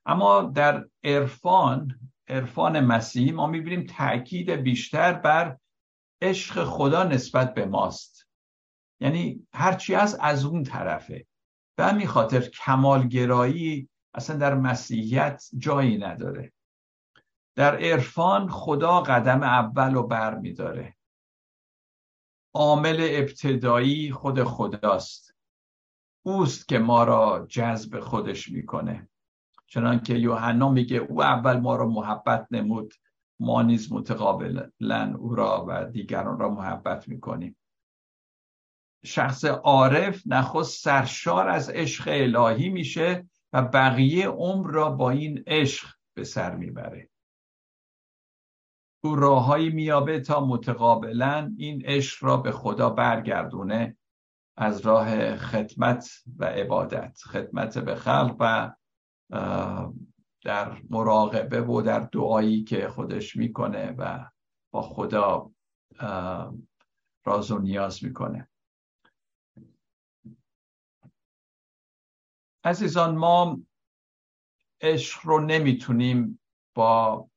اما 0.06 0.42
در 0.42 0.86
عرفان 1.04 2.00
عرفان 2.28 2.80
مسیحی 2.80 3.32
ما 3.32 3.48
می‌بینیم 3.48 3.86
تاکید 3.86 4.52
بیشتر 4.52 5.14
بر 5.14 5.58
عشق 6.22 6.64
خدا 6.64 7.04
نسبت 7.04 7.54
به 7.54 7.66
ماست. 7.66 8.28
یعنی 9.02 9.48
هرچی 9.54 9.96
از 9.96 10.18
از 10.22 10.46
اون 10.46 10.64
طرفه. 10.64 11.26
به 11.78 11.86
همین 11.86 12.08
خاطر 12.08 12.42
کمالگرایی 12.42 13.90
اصلا 14.14 14.38
در 14.38 14.56
مسیحیت 14.56 15.44
جایی 15.58 15.98
نداره. 15.98 16.54
در 17.56 17.76
عرفان 17.76 18.50
خدا 18.50 19.02
قدم 19.02 19.44
اول 19.44 19.94
رو 19.94 20.08
بر 20.08 20.36
میداره 20.36 20.96
عامل 22.54 23.08
ابتدایی 23.12 24.12
خود 24.12 24.44
خداست. 24.44 25.36
اوست 26.26 26.68
که 26.68 26.80
ما 26.80 27.04
را 27.04 27.46
جذب 27.50 28.00
خودش 28.00 28.50
می‌کنه. 28.50 29.10
چنان 29.68 30.00
که 30.00 30.14
یوحنا 30.14 30.70
میگه 30.70 30.98
او 30.98 31.24
اول 31.24 31.58
ما 31.58 31.76
را 31.76 31.88
محبت 31.88 32.48
نمود 32.52 32.94
ما 33.40 33.62
نیز 33.62 33.92
متقابلا 33.92 35.16
او 35.18 35.36
را 35.36 35.66
و 35.68 35.86
دیگران 35.86 36.40
را 36.40 36.50
محبت 36.50 37.08
می‌کنیم. 37.08 37.58
شخص 39.06 39.46
عارف 39.46 40.24
نخست 40.26 40.84
سرشار 40.84 41.50
از 41.50 41.70
عشق 41.70 42.04
الهی 42.08 42.70
میشه. 42.70 43.30
و 43.54 43.62
بقیه 43.62 44.28
عمر 44.28 44.72
را 44.72 44.90
با 44.90 45.10
این 45.10 45.44
عشق 45.48 45.88
به 46.14 46.24
سر 46.24 46.56
می‌بره. 46.56 47.10
او 49.04 49.16
راههایی 49.16 49.70
میابه 49.70 50.20
تا 50.20 50.46
متقابلا 50.46 51.54
این 51.58 51.86
عشق 51.86 52.24
را 52.24 52.38
به 52.38 52.52
خدا 52.52 52.90
برگردونه 52.90 53.98
از 54.58 54.82
راه 54.82 55.36
خدمت 55.36 56.10
و 56.38 56.46
عبادت 56.46 57.18
خدمت 57.26 57.78
به 57.78 57.96
خلق 57.96 58.36
و 58.40 58.74
در 60.44 60.82
مراقبه 60.90 61.62
و 61.62 61.82
در 61.82 62.00
دعایی 62.00 62.64
که 62.64 62.88
خودش 62.88 63.36
می‌کنه 63.36 63.92
و 63.98 64.30
با 64.74 64.82
خدا 64.82 65.52
راز 67.26 67.52
و 67.52 67.60
نیاز 67.60 68.04
می‌کنه. 68.04 68.50
عزیزان 72.64 73.16
ما 73.16 73.60
عشق 74.82 75.20
رو 75.24 75.40
نمی‌تونیم 75.40 76.40
با 76.76 77.28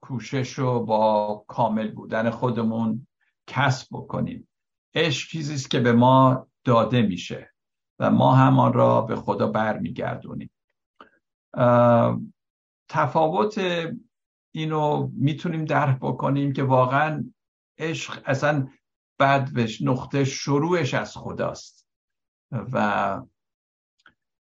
کوشش 0.00 0.52
رو 0.52 0.84
با 0.84 1.44
کامل 1.48 1.90
بودن 1.90 2.30
خودمون 2.30 3.06
کسب 3.46 3.88
بکنیم. 3.92 4.48
عشق 4.94 5.28
چیزی 5.28 5.54
است 5.54 5.70
که 5.70 5.80
به 5.80 5.92
ما 5.92 6.46
داده 6.64 7.02
میشه 7.02 7.52
و 7.98 8.10
ما 8.10 8.34
همان 8.34 8.72
را 8.72 9.00
به 9.00 9.16
خدا 9.16 9.46
برمیگردونیم. 9.46 10.50
تفاوت 12.88 13.60
اینو 14.54 15.10
می‌تونیم 15.12 15.64
درک 15.64 15.98
بکنیم 16.00 16.52
که 16.52 16.62
واقعا 16.62 17.24
عشق 17.78 18.22
اصلا 18.24 18.68
بعد 19.18 19.50
نقطه 19.80 20.24
شروعش 20.24 20.94
از 20.94 21.16
خداست 21.16 21.88
و 22.50 23.22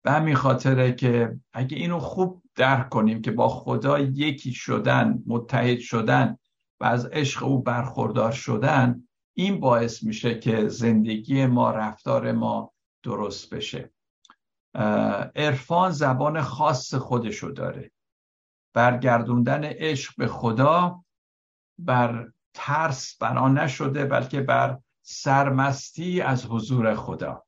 به 0.07 0.12
همین 0.12 0.35
خاطره 0.35 0.92
که 0.92 1.40
اگه 1.53 1.77
اینو 1.77 1.99
خوب 1.99 2.42
درک 2.55 2.88
کنیم 2.88 3.23
که 3.23 3.31
با 3.31 3.49
خدا 3.49 3.99
یکی 3.99 4.53
شدن 4.53 5.23
متحد 5.27 5.79
شدن 5.79 6.38
و 6.81 6.85
از 6.85 7.07
عشق 7.07 7.42
او 7.42 7.62
برخوردار 7.62 8.33
شدن 8.33 9.09
این 9.35 9.61
باعث 9.61 10.03
میشه 10.03 10.38
که 10.38 10.69
زندگی 10.69 11.47
ما 11.47 11.71
رفتار 11.71 12.33
ما 12.33 12.73
درست 13.03 13.55
بشه. 13.55 13.92
عرفان 15.37 15.90
زبان 15.90 16.42
خاص 16.42 16.95
خودشو 16.95 17.49
داره. 17.49 17.92
برگردوندن 18.75 19.64
عشق 19.64 20.14
به 20.16 20.27
خدا 20.27 21.05
بر 21.79 22.33
ترس 22.55 23.16
بنا 23.21 23.49
نشده 23.49 24.05
بلکه 24.05 24.40
بر 24.40 24.79
سرمستی 25.03 26.21
از 26.21 26.47
حضور 26.47 26.95
خدا. 26.95 27.45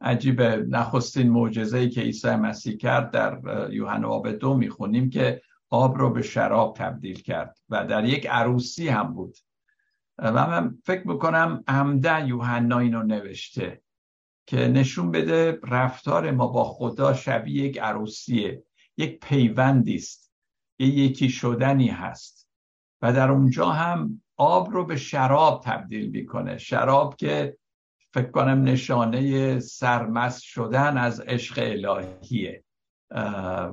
عجیبه 0.00 0.66
نخستین 0.68 1.30
معجزه 1.30 1.88
که 1.88 2.00
عیسی 2.00 2.30
مسیح 2.30 2.76
کرد 2.76 3.10
در 3.10 3.40
یوحنا 3.70 4.08
آب 4.08 4.28
دو 4.28 4.56
می‌خونیم 4.56 5.10
که 5.10 5.42
آب 5.70 5.98
رو 5.98 6.10
به 6.10 6.22
شراب 6.22 6.76
تبدیل 6.76 7.22
کرد 7.22 7.58
و 7.68 7.86
در 7.86 8.04
یک 8.04 8.26
عروسی 8.26 8.88
هم 8.88 9.14
بود. 9.14 9.36
و 10.18 10.46
من 10.46 10.78
فکر 10.84 11.08
می‌کنم 11.08 11.64
عمدن 11.68 12.26
یوحنا 12.26 12.78
اینو 12.78 13.02
نوشته 13.02 13.82
که 14.46 14.56
نشون 14.56 15.10
بده 15.10 15.58
رفتار 15.62 16.30
ما 16.30 16.46
با 16.46 16.64
خدا 16.64 17.14
شبیه 17.14 17.64
یک 17.64 17.78
عروسیه 17.78 18.64
یک 18.96 19.20
پیوندی 19.20 19.94
است 19.94 20.32
یه 20.78 20.86
یکی 20.86 21.28
شدنی 21.28 21.88
هست 21.88 22.48
و 23.02 23.12
در 23.12 23.30
اونجا 23.30 23.68
هم 23.70 24.22
آب 24.36 24.70
رو 24.70 24.84
به 24.86 24.96
شراب 24.96 25.62
تبدیل 25.64 26.10
می‌کنه. 26.10 26.58
شراب 26.58 27.16
که 27.16 27.56
فکر 28.12 28.30
کنم 28.30 28.62
نشانه 28.62 29.58
سرمست 29.58 30.42
شدن 30.42 30.96
از 30.96 31.20
عشق 31.20 31.58
الهیه. 31.58 32.64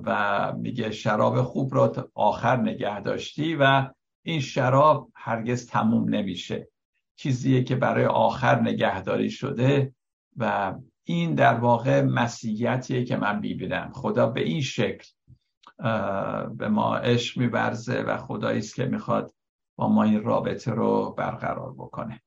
و 0.06 0.54
میگه 0.58 0.92
شراب 0.92 1.42
خوب 1.42 1.76
را 1.76 2.12
آخر 2.14 2.58
نگه 2.58 3.02
داشتی 3.02 3.56
و 3.56 3.90
این 4.24 4.40
شراب 4.40 5.12
هرگز 5.16 5.68
تموم 5.68 6.10
نمیشه. 6.10 6.68
چیزیه 7.16 7.64
که 7.64 7.76
برای 7.76 8.06
آخر 8.06 8.62
نگهداری 8.62 9.30
شده 9.30 9.94
و 10.38 10.74
این 11.04 11.36
در 11.36 11.54
واقع 11.54 12.02
مسیحیتیه 12.02 13.04
که 13.04 13.18
من 13.18 13.40
می‌بینم. 13.40 13.92
خدا 13.94 14.28
به 14.28 14.42
این 14.42 14.62
شکل 14.62 15.10
به 16.58 16.70
ما 16.70 16.98
عشق 16.98 17.38
میبرزه 17.38 18.02
و 18.02 18.18
خدایی 18.18 18.60
است 18.60 18.76
که 18.76 18.86
می‌خواد 18.86 19.34
با 19.76 19.90
ما 19.90 20.04
این 20.04 20.24
رابطه 20.24 20.72
رو 20.72 21.16
برقرار 21.18 21.74
بکنه. 21.74 22.22